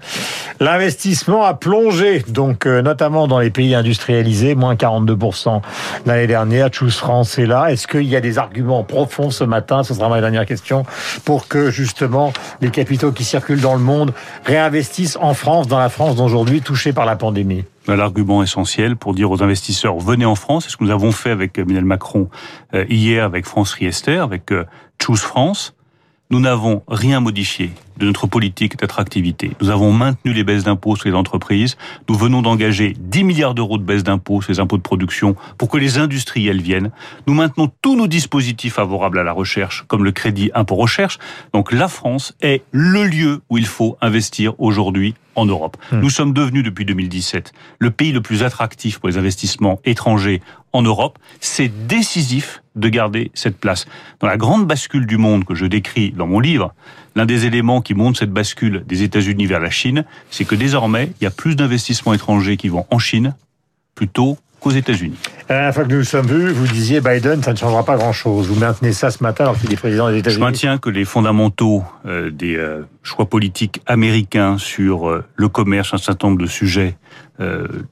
L'investissement 0.59 1.43
a 1.43 1.53
plongé, 1.53 2.23
donc 2.27 2.65
euh, 2.65 2.81
notamment 2.81 3.27
dans 3.27 3.39
les 3.39 3.51
pays 3.51 3.75
industrialisés, 3.75 4.55
moins 4.55 4.75
42% 4.75 5.61
l'année 6.05 6.27
dernière. 6.27 6.69
Choose 6.73 6.95
France 6.95 7.37
est 7.37 7.45
là. 7.45 7.71
Est-ce 7.71 7.87
qu'il 7.87 8.07
y 8.07 8.15
a 8.15 8.21
des 8.21 8.39
arguments 8.39 8.83
profonds 8.83 9.29
ce 9.29 9.43
matin, 9.43 9.83
ce 9.83 9.93
sera 9.93 10.09
ma 10.09 10.19
dernière 10.19 10.45
question, 10.45 10.83
pour 11.25 11.47
que 11.47 11.69
justement 11.69 12.33
les 12.61 12.71
capitaux 12.71 13.11
qui 13.11 13.23
circulent 13.23 13.61
dans 13.61 13.75
le 13.75 13.81
monde 13.81 14.13
réinvestissent 14.45 15.17
en 15.21 15.33
France, 15.33 15.67
dans 15.67 15.79
la 15.79 15.89
France 15.89 16.15
d'aujourd'hui 16.15 16.61
touchée 16.61 16.93
par 16.93 17.05
la 17.05 17.15
pandémie 17.15 17.65
l'argument 17.95 18.43
essentiel 18.43 18.95
pour 18.95 19.13
dire 19.13 19.31
aux 19.31 19.43
investisseurs 19.43 19.98
venez 20.00 20.25
en 20.25 20.36
France. 20.36 20.65
C'est 20.65 20.71
ce 20.71 20.77
que 20.77 20.83
nous 20.83 20.91
avons 20.91 21.12
fait 21.12 21.31
avec 21.31 21.57
Emmanuel 21.57 21.86
Macron 21.86 22.29
euh, 22.74 22.86
hier 22.89 23.25
avec 23.25 23.45
France 23.45 23.74
Riester, 23.74 24.17
avec 24.17 24.51
euh, 24.51 24.65
Choose 25.01 25.21
France. 25.21 25.75
Nous 26.31 26.39
n'avons 26.39 26.81
rien 26.88 27.19
modifié 27.19 27.71
de 27.98 28.05
notre 28.05 28.25
politique 28.25 28.77
d'attractivité. 28.77 29.51
Nous 29.62 29.69
avons 29.69 29.91
maintenu 29.91 30.31
les 30.31 30.45
baisses 30.45 30.63
d'impôts 30.63 30.95
sur 30.95 31.10
les 31.10 31.13
entreprises. 31.13 31.75
Nous 32.07 32.15
venons 32.15 32.41
d'engager 32.41 32.95
10 32.98 33.25
milliards 33.25 33.53
d'euros 33.53 33.77
de 33.77 33.83
baisse 33.83 34.03
d'impôts 34.03 34.41
sur 34.41 34.53
les 34.53 34.62
impôts 34.62 34.77
de 34.77 34.81
production 34.81 35.36
pour 35.57 35.67
que 35.67 35.77
les 35.77 35.98
industriels 35.98 36.62
viennent. 36.62 36.91
Nous 37.27 37.33
maintenons 37.33 37.69
tous 37.81 37.98
nos 37.98 38.07
dispositifs 38.07 38.75
favorables 38.75 39.19
à 39.19 39.24
la 39.24 39.33
recherche, 39.33 39.83
comme 39.89 40.05
le 40.05 40.13
crédit 40.13 40.51
impôt 40.53 40.75
recherche. 40.75 41.19
Donc 41.53 41.74
la 41.74 41.89
France 41.89 42.33
est 42.41 42.63
le 42.71 43.03
lieu 43.03 43.41
où 43.50 43.57
il 43.57 43.65
faut 43.65 43.98
investir 44.00 44.53
aujourd'hui 44.57 45.15
en 45.35 45.45
Europe. 45.45 45.77
Hmm. 45.91 46.00
Nous 46.00 46.09
sommes 46.09 46.33
devenus 46.33 46.63
depuis 46.63 46.85
2017 46.85 47.53
le 47.79 47.91
pays 47.91 48.11
le 48.11 48.21
plus 48.21 48.43
attractif 48.43 49.00
pour 49.00 49.09
les 49.09 49.17
investissements 49.17 49.79
étrangers 49.85 50.41
en 50.73 50.81
Europe. 50.81 51.19
C'est 51.39 51.88
décisif 51.88 52.61
de 52.75 52.89
garder 52.89 53.31
cette 53.33 53.57
place. 53.57 53.85
Dans 54.19 54.27
la 54.27 54.38
grande 54.38 54.65
bascule 54.65 55.05
du 55.05 55.17
monde 55.17 55.43
que 55.43 55.55
je 55.55 55.65
décris 55.65 56.11
dans 56.11 56.27
mon 56.27 56.39
livre, 56.39 56.73
l'un 57.15 57.25
des 57.25 57.45
éléments 57.45 57.81
qui 57.81 57.93
montre 57.93 58.19
cette 58.19 58.31
bascule 58.31 58.83
des 58.85 59.03
États-Unis 59.03 59.45
vers 59.45 59.59
la 59.59 59.69
Chine, 59.69 60.05
c'est 60.29 60.45
que 60.45 60.55
désormais, 60.55 61.11
il 61.19 61.23
y 61.23 61.27
a 61.27 61.31
plus 61.31 61.55
d'investissements 61.55 62.13
étrangers 62.13 62.57
qui 62.57 62.69
vont 62.69 62.85
en 62.89 63.00
Chine 63.00 63.35
plutôt 63.95 64.38
qu'aux 64.62 64.72
États-Unis. 64.72 65.18
La 65.50 65.56
dernière 65.56 65.74
fois 65.74 65.84
que 65.84 65.89
nous 65.89 65.98
nous 65.98 66.03
sommes 66.03 66.27
vus, 66.27 66.51
vous 66.51 66.68
disiez 66.68 67.01
Biden, 67.01 67.44
ça 67.44 67.51
ne 67.51 67.58
changera 67.58 67.84
pas 67.84 67.98
grand-chose. 67.98 68.48
Vous 68.48 68.60
maintenez 68.60 68.94
ça 68.94 69.12
ce 69.12 69.22
matin 69.22 69.46
alors 69.46 69.60
qu'il 69.60 69.74
est 69.74 69.75
président 69.75 70.10
des 70.10 70.20
États-Unis. 70.20 70.39
Je 70.39 70.46
maintiens 70.46 70.77
que 70.77 70.89
les 70.89 71.03
fondamentaux 71.03 71.84
euh, 72.06 72.30
des 72.30 72.56
euh, 72.56 72.88
choix 73.03 73.25
politiques 73.25 73.82
américains 73.88 74.58
sur 74.58 75.10
euh, 75.10 75.25
le 75.36 75.50
commerce, 75.50 75.94
un 75.94 75.98
certain 75.98 76.27
nombre 76.27 76.41
de 76.41 76.48
sujets 76.48 76.96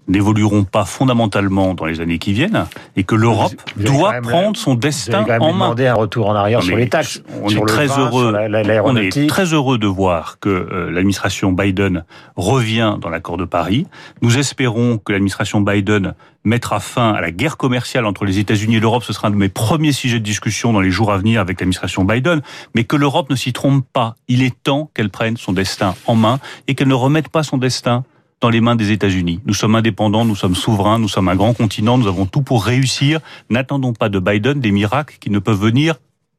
n'évolueront 0.08 0.64
pas 0.64 0.86
fondamentalement 0.86 1.74
dans 1.74 1.86
les 1.86 2.02
années 2.02 2.20
qui 2.20 2.34
viennent 2.34 2.66
et 2.96 3.04
que 3.04 3.16
l'Europe 3.16 3.54
doit 3.78 4.22
prendre 4.22 4.56
son 4.56 4.76
destin 4.76 5.26
en 5.40 5.54
main. 5.54 5.74
un 5.76 5.94
retour 5.94 6.30
en 6.30 6.36
arrière 6.36 6.62
sur 6.62 6.78
les 6.78 6.88
taxes. 6.88 7.24
On 7.42 7.50
est 7.50 7.66
très 7.66 7.88
heureux. 7.88 8.36
on 8.84 8.96
est 8.96 9.28
très 9.28 9.54
heureux 9.54 9.80
de 9.80 9.88
voir 9.88 10.38
que 10.40 10.90
l'administration 10.92 11.52
Biden 11.52 12.04
revient 12.36 12.98
dans 13.02 13.10
l'accord 13.10 13.38
de 13.38 13.46
Paris. 13.46 13.88
Nous 14.22 14.38
espérons 14.38 14.98
que 14.98 15.12
l'administration 15.12 15.62
Biden 15.62 16.14
mettra 16.44 16.80
fin 16.80 17.12
à 17.12 17.22
la 17.22 17.32
guerre 17.32 17.58
commerciale 17.58 18.06
entre 18.06 18.26
les 18.26 18.40
États-Unis 18.40 18.78
et 18.78 18.80
l'Europe. 18.80 19.04
Ce 19.04 19.14
sera 19.14 19.28
un 19.28 19.32
de 19.32 19.36
mes 19.36 19.50
premiers 19.50 19.92
sujets 19.92 20.20
de 20.20 20.24
discussion 20.24 20.74
dans 20.74 20.82
les 20.82 20.92
jours 20.92 21.12
à 21.12 21.18
venir 21.18 21.42
avec 21.42 21.60
l'administration 21.60 22.06
Biden. 22.06 22.42
Mais 22.76 22.84
que 22.84 22.96
l'Europe 22.96 23.30
ne 23.30 23.36
s'y 23.36 23.54
trompe 23.54 23.86
pas. 23.92 24.16
Il 24.28 24.44
est 24.44 24.64
temps 24.64 24.90
qu'elle 24.94 25.10
prenne 25.10 25.38
son 25.38 25.54
destin 25.54 25.96
en 26.06 26.16
main 26.16 26.40
et 26.68 26.76
qu'elle 26.76 26.88
ne 26.88 26.94
remette 26.94 27.30
pas 27.30 27.44
son 27.44 27.58
destin 27.58 28.04
dans 28.41 28.50
les 28.50 28.62
mains 28.62 28.75
des 28.75 28.91
États-Unis. 28.91 29.41
Nous 29.46 29.53
sommes 29.53 29.75
indépendants, 29.75 30.25
nous 30.25 30.36
sommes 30.36 30.55
souverains, 30.55 31.00
nous 31.00 31.08
sommes 31.08 31.27
un 31.27 31.36
grand 31.36 31.53
continent, 31.53 31.98
nous 31.98 32.08
avons 32.08 32.25
tout 32.25 32.41
pour 32.41 32.65
réussir. 32.65 33.19
N'attendons 33.50 33.93
pas 33.93 34.10
de 34.10 34.19
Biden 34.19 34.60
des 34.60 34.72
miracles 34.72 35.17
qui 35.19 35.29
ne 35.29 35.39
peuvent 35.39 35.60
venir 35.60 35.96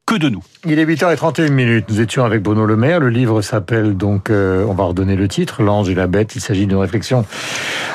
que 0.06 0.16
de 0.16 0.28
nous. 0.28 0.42
Il 0.66 0.78
est 0.78 0.84
8h31 0.84 1.50
minutes. 1.50 1.84
Nous 1.88 2.00
étions 2.00 2.24
avec 2.24 2.42
Bruno 2.42 2.66
Le 2.66 2.76
Maire. 2.76 3.00
Le 3.00 3.10
livre 3.10 3.42
s'appelle 3.42 3.96
donc, 3.96 4.30
euh, 4.30 4.64
on 4.66 4.74
va 4.74 4.84
redonner 4.84 5.14
le 5.14 5.28
titre, 5.28 5.62
L'ange 5.62 5.88
et 5.88 5.94
la 5.94 6.06
bête. 6.06 6.34
Il 6.34 6.40
s'agit 6.40 6.66
d'une 6.66 6.78
réflexion 6.78 7.24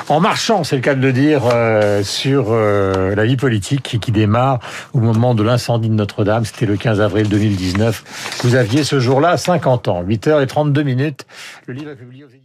en 0.08 0.20
marchant, 0.20 0.64
c'est 0.64 0.76
le 0.76 0.84
cas 0.84 0.94
de 0.94 1.02
le 1.02 1.12
dire, 1.12 1.50
euh, 1.52 2.04
sur 2.04 2.48
euh, 2.50 3.16
la 3.16 3.26
vie 3.26 3.38
politique 3.38 3.98
qui 4.00 4.12
démarre 4.12 4.60
au 4.94 5.00
moment 5.00 5.34
de 5.34 5.42
l'incendie 5.42 5.90
de 5.90 5.96
Notre-Dame. 5.96 6.46
C'était 6.46 6.68
le 6.68 6.78
15 6.78 7.02
avril 7.02 7.28
2019. 7.28 8.40
Vous 8.44 8.54
aviez 8.54 8.84
ce 8.84 9.00
jour-là 9.00 9.38
50 9.38 9.88
ans. 9.88 10.04
8h32 10.04 10.84
minutes. 10.84 11.26
Le 11.66 11.74
livre 11.74 11.90
est 11.92 11.96
publié 11.96 12.24
aux 12.24 12.45